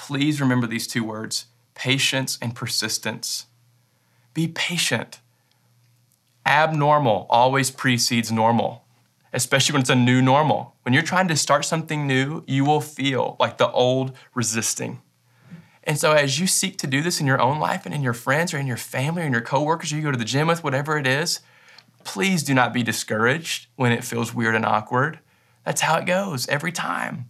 please 0.00 0.40
remember 0.40 0.66
these 0.66 0.86
two 0.86 1.04
words 1.04 1.46
patience 1.74 2.38
and 2.40 2.54
persistence. 2.54 3.46
Be 4.34 4.48
patient. 4.48 5.20
Abnormal 6.46 7.26
always 7.28 7.70
precedes 7.70 8.32
normal, 8.32 8.84
especially 9.32 9.74
when 9.74 9.82
it's 9.82 9.90
a 9.90 9.94
new 9.94 10.20
normal. 10.20 10.74
When 10.82 10.94
you're 10.94 11.02
trying 11.02 11.28
to 11.28 11.36
start 11.36 11.64
something 11.64 12.06
new, 12.06 12.42
you 12.46 12.64
will 12.64 12.80
feel 12.80 13.36
like 13.38 13.58
the 13.58 13.70
old 13.70 14.12
resisting. 14.34 15.00
And 15.84 15.98
so, 15.98 16.12
as 16.12 16.40
you 16.40 16.46
seek 16.46 16.78
to 16.78 16.86
do 16.86 17.02
this 17.02 17.20
in 17.20 17.26
your 17.26 17.40
own 17.40 17.58
life 17.58 17.84
and 17.86 17.94
in 17.94 18.02
your 18.02 18.14
friends 18.14 18.52
or 18.52 18.58
in 18.58 18.66
your 18.66 18.76
family 18.76 19.22
or 19.22 19.26
in 19.26 19.32
your 19.32 19.40
coworkers, 19.42 19.92
or 19.92 19.96
you 19.96 20.02
go 20.02 20.10
to 20.10 20.18
the 20.18 20.24
gym 20.24 20.48
with, 20.48 20.64
whatever 20.64 20.98
it 20.98 21.06
is, 21.06 21.40
please 22.04 22.42
do 22.42 22.54
not 22.54 22.72
be 22.72 22.82
discouraged 22.82 23.68
when 23.76 23.92
it 23.92 24.04
feels 24.04 24.34
weird 24.34 24.54
and 24.54 24.64
awkward. 24.64 25.20
That's 25.64 25.82
how 25.82 25.98
it 25.98 26.06
goes 26.06 26.48
every 26.48 26.72
time. 26.72 27.28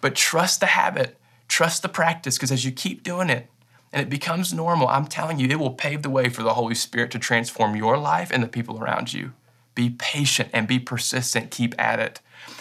But 0.00 0.16
trust 0.16 0.60
the 0.60 0.66
habit 0.66 1.16
Trust 1.52 1.82
the 1.82 1.88
practice 1.90 2.38
because 2.38 2.50
as 2.50 2.64
you 2.64 2.72
keep 2.72 3.02
doing 3.02 3.28
it 3.28 3.46
and 3.92 4.00
it 4.00 4.08
becomes 4.08 4.54
normal, 4.54 4.88
I'm 4.88 5.04
telling 5.04 5.38
you, 5.38 5.46
it 5.48 5.58
will 5.58 5.74
pave 5.74 6.00
the 6.00 6.08
way 6.08 6.30
for 6.30 6.42
the 6.42 6.54
Holy 6.54 6.74
Spirit 6.74 7.10
to 7.10 7.18
transform 7.18 7.76
your 7.76 7.98
life 7.98 8.30
and 8.32 8.42
the 8.42 8.48
people 8.48 8.82
around 8.82 9.12
you. 9.12 9.34
Be 9.74 9.90
patient 9.90 10.48
and 10.54 10.66
be 10.66 10.78
persistent. 10.78 11.50
Keep 11.50 11.78
at 11.78 12.00
it. 12.00 12.20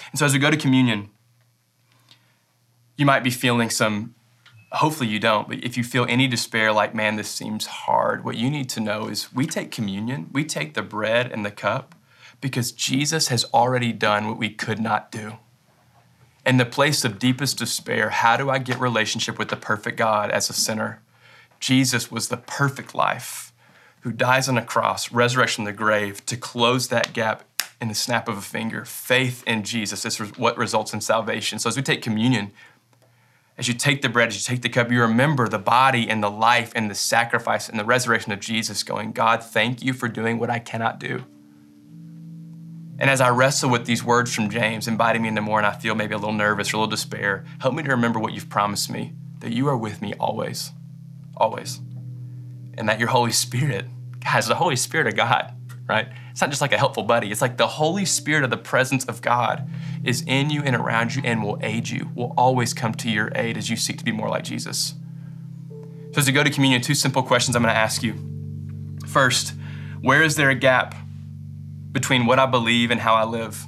And 0.10 0.20
so 0.20 0.26
as 0.26 0.34
we 0.34 0.40
go 0.40 0.52
to 0.52 0.58
communion, 0.58 1.10
you 2.98 3.06
might 3.06 3.24
be 3.24 3.30
feeling 3.30 3.70
some, 3.70 4.14
hopefully 4.74 5.10
you 5.10 5.20
don't, 5.22 5.48
but 5.48 5.64
if 5.64 5.78
you 5.78 5.86
feel 5.86 6.06
any 6.10 6.28
despair, 6.28 6.74
like, 6.74 6.94
man, 6.94 7.16
this 7.16 7.32
seems 7.32 7.68
hard, 7.68 8.26
what 8.26 8.36
you 8.36 8.50
need 8.50 8.68
to 8.72 8.82
know 8.82 9.08
is 9.08 9.34
we 9.34 9.46
take 9.46 9.72
communion, 9.72 10.30
we 10.34 10.44
take 10.44 10.74
the 10.74 10.82
bread 10.82 11.32
and 11.32 11.46
the 11.46 11.52
cup 11.52 11.96
because 12.42 12.74
Jesus 12.74 13.30
has 13.30 13.46
already 13.54 13.94
done 13.94 14.28
what 14.28 14.38
we 14.38 14.50
could 14.50 14.82
not 14.82 15.14
do. 15.14 15.38
In 16.44 16.58
the 16.58 16.66
place 16.66 17.06
of 17.06 17.20
deepest 17.20 17.60
despair, 17.60 18.10
how 18.10 18.36
do 18.36 18.50
I 18.50 18.58
get 18.58 18.80
relationship 18.80 19.38
with 19.38 19.50
the 19.50 19.56
perfect 19.56 19.98
God 19.98 20.32
as 20.32 20.50
a 20.50 20.54
sinner? 20.54 21.02
Jesus 21.60 22.12
was 22.12 22.30
the 22.30 22.38
perfect 22.38 22.96
life 22.96 23.54
who 24.00 24.12
dies 24.12 24.50
on 24.50 24.58
a 24.58 24.66
cross, 24.66 25.12
resurrection 25.12 25.64
from 25.64 25.66
the 25.66 25.78
grave 25.78 26.26
to 26.26 26.36
close 26.36 26.88
that 26.88 27.14
gap 27.14 27.44
in 27.80 27.88
the 27.88 27.96
snap 27.96 28.28
of 28.28 28.38
a 28.38 28.42
finger. 28.42 28.86
Faith 28.86 29.44
in 29.46 29.64
Jesus 29.64 30.04
is 30.04 30.18
what 30.38 30.58
results 30.58 30.94
in 30.94 31.02
salvation. 31.02 31.60
So 31.60 31.70
as 31.70 31.78
we 31.78 31.84
take 31.84 32.02
communion, 32.02 32.52
as 33.60 33.68
you 33.68 33.76
take 33.76 34.02
the 34.02 34.10
bread, 34.10 34.30
as 34.30 34.36
you 34.36 34.42
take 34.42 34.64
the 34.64 34.70
cup, 34.70 34.92
you 34.92 35.02
remember 35.02 35.48
the 35.48 35.60
body 35.60 36.10
and 36.10 36.24
the 36.24 36.32
life 36.32 36.72
and 36.76 36.90
the 36.90 36.96
sacrifice 36.96 37.70
and 37.70 37.80
the 37.80 37.86
resurrection 37.86 38.32
of 38.32 38.40
Jesus, 38.40 38.82
going, 38.82 39.12
God, 39.12 39.44
thank 39.44 39.84
you 39.84 39.94
for 39.94 40.08
doing 40.08 40.40
what 40.40 40.50
I 40.50 40.58
cannot 40.58 41.00
do. 41.00 41.26
And 43.02 43.10
as 43.10 43.20
I 43.20 43.32
wrestle 43.32 43.72
with 43.72 43.88
these 43.88 44.04
words 44.04 44.32
from 44.32 44.52
James, 44.52 44.88
inviting 44.88 45.24
me 45.24 45.30
into 45.30 45.42
more, 45.42 45.58
and 45.58 45.66
I 45.66 45.72
feel 45.72 45.96
maybe 45.96 46.14
a 46.14 46.20
little 46.20 46.36
nervous 46.36 46.72
or 46.72 46.78
a 46.78 46.80
little 46.82 46.92
despair, 46.92 47.44
help 47.60 47.74
me 47.74 47.82
to 47.82 47.90
remember 47.90 48.20
what 48.20 48.34
you've 48.34 48.48
promised 48.48 48.92
me 48.92 49.14
that 49.40 49.52
you 49.52 49.68
are 49.70 49.76
with 49.76 50.04
me 50.04 50.14
always, 50.20 50.72
always. 51.36 51.80
And 52.78 52.88
that 52.88 53.00
your 53.00 53.08
Holy 53.08 53.32
Spirit, 53.32 53.88
guys, 54.20 54.46
the 54.46 54.54
Holy 54.54 54.76
Spirit 54.76 55.08
of 55.08 55.16
God, 55.16 55.52
right? 55.90 56.10
It's 56.30 56.42
not 56.42 56.52
just 56.52 56.62
like 56.62 56.74
a 56.74 56.78
helpful 56.78 57.02
buddy. 57.02 57.32
It's 57.32 57.42
like 57.42 57.58
the 57.58 57.66
Holy 57.66 58.06
Spirit 58.06 58.44
of 58.44 58.52
the 58.52 58.58
presence 58.58 59.04
of 59.06 59.24
God 59.24 59.68
is 60.04 60.24
in 60.28 60.52
you 60.52 60.62
and 60.62 60.76
around 60.76 61.16
you 61.16 61.24
and 61.26 61.44
will 61.44 61.58
aid 61.64 61.90
you, 61.90 62.12
will 62.14 62.36
always 62.38 62.72
come 62.72 62.94
to 62.94 63.10
your 63.10 63.32
aid 63.34 63.58
as 63.58 63.68
you 63.68 63.78
seek 63.78 63.98
to 63.98 64.06
be 64.06 64.12
more 64.12 64.30
like 64.30 64.44
Jesus. 64.44 64.94
So, 66.12 66.20
as 66.20 66.28
we 66.28 66.34
go 66.34 66.44
to 66.44 66.52
communion, 66.52 66.84
two 66.84 66.94
simple 66.94 67.24
questions 67.24 67.56
I'm 67.56 67.64
going 67.64 67.74
to 67.74 67.80
ask 67.80 68.04
you. 68.04 68.14
First, 69.08 69.56
where 70.02 70.22
is 70.22 70.36
there 70.36 70.52
a 70.52 70.56
gap 70.56 70.94
between 71.92 72.26
what 72.26 72.40
I 72.40 72.46
believe 72.46 72.92
and 72.92 73.00
how 73.00 73.14
I 73.16 73.24
live? 73.24 73.66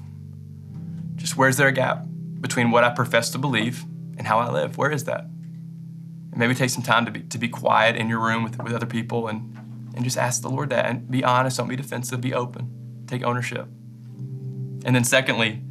Just 1.16 1.38
where's 1.38 1.58
there 1.58 1.68
a 1.68 1.72
gap 1.72 2.06
between 2.42 2.72
what 2.72 2.84
I 2.84 2.90
profess 2.90 3.30
to 3.32 3.38
believe 3.38 3.84
and 4.18 4.28
how 4.28 4.40
I 4.40 4.52
live? 4.52 4.78
Where 4.78 4.92
is 4.92 5.06
that? 5.06 5.22
And 5.22 6.38
maybe 6.38 6.56
take 6.56 6.70
some 6.70 6.84
time 6.84 7.06
to 7.06 7.12
be, 7.12 7.22
to 7.22 7.38
be 7.38 7.48
quiet 7.48 7.96
in 7.96 8.10
your 8.10 8.20
room 8.20 8.44
with, 8.44 8.62
with 8.62 8.74
other 8.74 8.86
people 8.86 9.28
and, 9.28 9.58
and 9.96 10.04
just 10.04 10.18
ask 10.18 10.42
the 10.42 10.50
Lord 10.50 10.70
that 10.72 10.86
and 10.86 11.10
be 11.10 11.24
honest, 11.24 11.58
don't 11.58 11.68
be 11.68 11.76
defensive, 11.76 12.22
be 12.22 12.34
open, 12.34 13.06
take 13.08 13.24
ownership. 13.24 13.68
And 14.86 14.96
then, 14.96 15.04
secondly, 15.04 15.62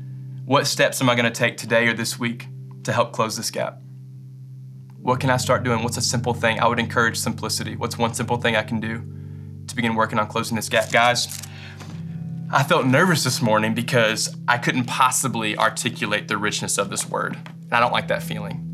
what 0.45 0.67
steps 0.67 1.01
am 1.01 1.11
I 1.11 1.15
going 1.15 1.31
to 1.31 1.31
take 1.31 1.57
today 1.57 1.87
or 1.87 1.95
this 1.95 2.19
week 2.19 2.49
to 2.85 2.93
help 2.93 3.13
close 3.13 3.37
this 3.37 3.51
gap? 3.51 3.81
What 5.01 5.21
can 5.21 5.31
I 5.31 5.37
start 5.37 5.65
doing? 5.65 5.83
What's 5.83 5.97
a 5.97 6.03
simple 6.03 6.33
thing? 6.33 6.61
I 6.61 6.67
would 6.67 6.79
encourage 6.79 7.19
simplicity. 7.19 7.77
What's 7.77 7.99
one 7.99 8.15
simple 8.15 8.37
thing 8.39 8.57
I 8.57 8.63
can 8.63 8.81
do 8.81 9.05
to 9.67 9.77
begin 9.77 9.95
working 9.95 10.19
on 10.19 10.29
closing 10.29 10.57
this 10.57 10.69
gap? 10.69 10.91
Guys, 10.91 11.43
I 12.55 12.63
felt 12.63 12.85
nervous 12.85 13.25
this 13.25 13.41
morning 13.41 13.73
because 13.73 14.37
I 14.47 14.59
couldn't 14.59 14.85
possibly 14.85 15.57
articulate 15.57 16.29
the 16.29 16.37
richness 16.37 16.77
of 16.77 16.91
this 16.91 17.09
word. 17.09 17.35
And 17.35 17.73
I 17.73 17.81
don't 17.81 17.95
like 17.95 18.09
that 18.09 18.23
feeling. 18.23 18.69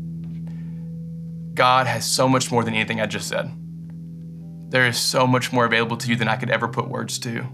God 1.53 1.87
has 1.87 2.05
so 2.05 2.27
much 2.27 2.51
more 2.51 2.65
than 2.65 2.73
anything 2.73 2.99
I 2.99 3.05
just 3.05 3.29
said. 3.29 3.49
There 4.69 4.85
is 4.85 4.99
so 4.99 5.25
much 5.25 5.53
more 5.53 5.63
available 5.63 5.95
to 5.95 6.09
you 6.09 6.17
than 6.17 6.27
I 6.27 6.35
could 6.35 6.49
ever 6.49 6.67
put 6.67 6.89
words 6.89 7.19
to. 7.19 7.47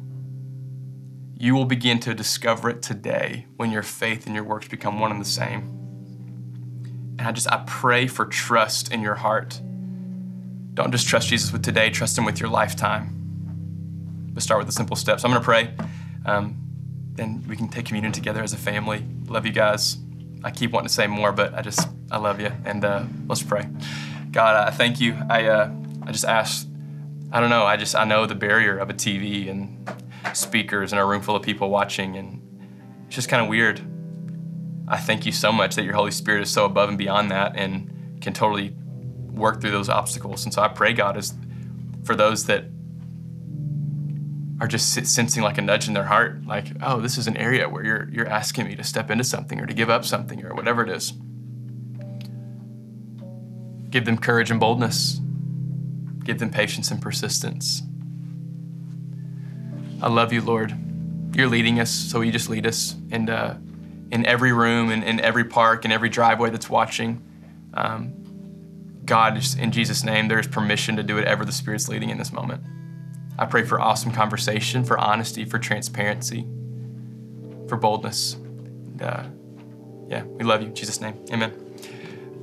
You 1.37 1.53
will 1.53 1.65
begin 1.65 1.99
to 1.99 2.15
discover 2.15 2.71
it 2.71 2.81
today 2.81 3.45
when 3.57 3.69
your 3.69 3.83
faith 3.83 4.25
and 4.25 4.33
your 4.33 4.45
works 4.45 4.67
become 4.67 4.99
one 4.99 5.11
and 5.11 5.21
the 5.21 5.25
same. 5.25 5.59
And 7.19 7.27
I 7.27 7.33
just, 7.33 7.51
I 7.51 7.63
pray 7.67 8.07
for 8.07 8.25
trust 8.25 8.91
in 8.91 9.01
your 9.01 9.13
heart. 9.13 9.61
Don't 10.73 10.91
just 10.91 11.07
trust 11.07 11.27
Jesus 11.29 11.53
with 11.53 11.61
today, 11.63 11.91
trust 11.91 12.17
Him 12.17 12.25
with 12.25 12.39
your 12.39 12.49
lifetime. 12.49 14.31
Let's 14.33 14.43
start 14.43 14.57
with 14.57 14.67
the 14.67 14.73
simple 14.73 14.95
steps. 14.95 15.23
I'm 15.23 15.29
going 15.29 15.39
to 15.39 15.45
pray. 15.45 15.69
Um, 16.25 16.57
then 17.13 17.43
we 17.47 17.55
can 17.55 17.69
take 17.69 17.85
communion 17.85 18.11
together 18.11 18.43
as 18.43 18.53
a 18.53 18.57
family. 18.57 19.05
Love 19.27 19.45
you 19.45 19.51
guys. 19.51 19.97
I 20.43 20.51
keep 20.51 20.71
wanting 20.71 20.87
to 20.87 20.93
say 20.93 21.07
more, 21.07 21.31
but 21.31 21.53
I 21.53 21.61
just, 21.61 21.87
I 22.11 22.17
love 22.17 22.39
you. 22.39 22.51
And 22.65 22.83
uh, 22.83 23.05
let's 23.27 23.41
pray. 23.41 23.67
God, 24.31 24.67
I 24.67 24.71
thank 24.71 24.99
you. 24.99 25.17
I, 25.29 25.45
uh, 25.45 25.71
I 26.03 26.11
just 26.11 26.25
ask, 26.25 26.67
I 27.31 27.39
don't 27.39 27.49
know, 27.49 27.63
I 27.63 27.77
just, 27.77 27.95
I 27.95 28.03
know 28.03 28.25
the 28.25 28.35
barrier 28.35 28.77
of 28.77 28.89
a 28.89 28.93
TV 28.93 29.49
and 29.49 29.89
speakers 30.33 30.91
and 30.91 30.99
a 30.99 31.05
room 31.05 31.21
full 31.21 31.35
of 31.35 31.43
people 31.43 31.69
watching, 31.69 32.15
and 32.17 32.41
it's 33.07 33.15
just 33.15 33.29
kind 33.29 33.41
of 33.41 33.49
weird. 33.49 33.81
I 34.87 34.97
thank 34.97 35.25
you 35.25 35.31
so 35.31 35.51
much 35.51 35.75
that 35.75 35.83
your 35.83 35.95
Holy 35.95 36.11
Spirit 36.11 36.43
is 36.43 36.51
so 36.51 36.65
above 36.65 36.89
and 36.89 36.97
beyond 36.97 37.31
that 37.31 37.55
and 37.55 38.21
can 38.21 38.33
totally 38.33 38.75
work 39.31 39.61
through 39.61 39.71
those 39.71 39.89
obstacles. 39.89 40.45
And 40.45 40.53
so 40.53 40.61
I 40.61 40.67
pray, 40.67 40.93
God, 40.93 41.17
is 41.17 41.33
for 42.03 42.15
those 42.15 42.45
that 42.45 42.65
are 44.65 44.67
just 44.67 44.93
sensing 44.93 45.43
like 45.43 45.57
a 45.59 45.61
nudge 45.61 45.87
in 45.87 45.93
their 45.93 46.05
heart, 46.05 46.43
like, 46.45 46.65
oh, 46.81 46.99
this 46.99 47.17
is 47.17 47.27
an 47.27 47.37
area 47.37 47.69
where 47.69 47.85
you're 47.85 48.09
you're 48.11 48.27
asking 48.27 48.65
me 48.65 48.75
to 48.75 48.83
step 48.83 49.11
into 49.11 49.23
something 49.23 49.59
or 49.59 49.65
to 49.67 49.73
give 49.73 49.89
up 49.89 50.03
something 50.03 50.43
or 50.43 50.53
whatever 50.55 50.83
it 50.83 50.89
is. 50.89 51.13
Give 53.91 54.05
them 54.05 54.17
courage 54.17 54.51
and 54.51 54.59
boldness. 54.59 55.21
Give 56.23 56.39
them 56.39 56.49
patience 56.49 56.89
and 56.89 56.99
persistence. 57.01 57.83
I 60.01 60.09
love 60.09 60.33
you, 60.33 60.41
Lord. 60.41 60.75
You're 61.35 61.47
leading 61.47 61.79
us, 61.79 61.91
so 61.91 62.21
you 62.21 62.31
just 62.31 62.49
lead 62.49 62.65
us. 62.65 62.95
And 63.11 63.29
uh, 63.29 63.55
in 64.11 64.25
every 64.25 64.51
room 64.51 64.89
and 64.89 65.03
in 65.03 65.19
every 65.19 65.45
park 65.45 65.85
and 65.85 65.93
every 65.93 66.09
driveway 66.09 66.49
that's 66.49 66.69
watching, 66.69 67.23
um, 67.75 68.13
God, 69.05 69.39
in 69.59 69.71
Jesus' 69.71 70.03
name, 70.03 70.27
there 70.27 70.39
is 70.39 70.47
permission 70.47 70.95
to 70.95 71.03
do 71.03 71.15
whatever 71.15 71.45
the 71.45 71.51
Spirit's 71.51 71.87
leading 71.87 72.09
in 72.09 72.17
this 72.17 72.33
moment. 72.33 72.63
I 73.37 73.45
pray 73.45 73.63
for 73.63 73.79
awesome 73.79 74.11
conversation, 74.11 74.83
for 74.83 74.97
honesty, 74.97 75.45
for 75.45 75.59
transparency, 75.59 76.47
for 77.67 77.75
boldness. 77.77 78.33
And, 78.33 79.01
uh, 79.01 79.23
yeah, 80.07 80.23
we 80.23 80.43
love 80.43 80.61
you. 80.61 80.67
In 80.67 80.75
Jesus' 80.75 81.01
name, 81.01 81.15
amen. 81.31 81.53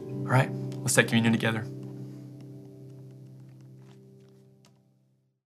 All 0.09 0.29
right, 0.29 0.51
let's 0.79 0.95
take 0.95 1.09
communion 1.09 1.33
together. 1.33 1.65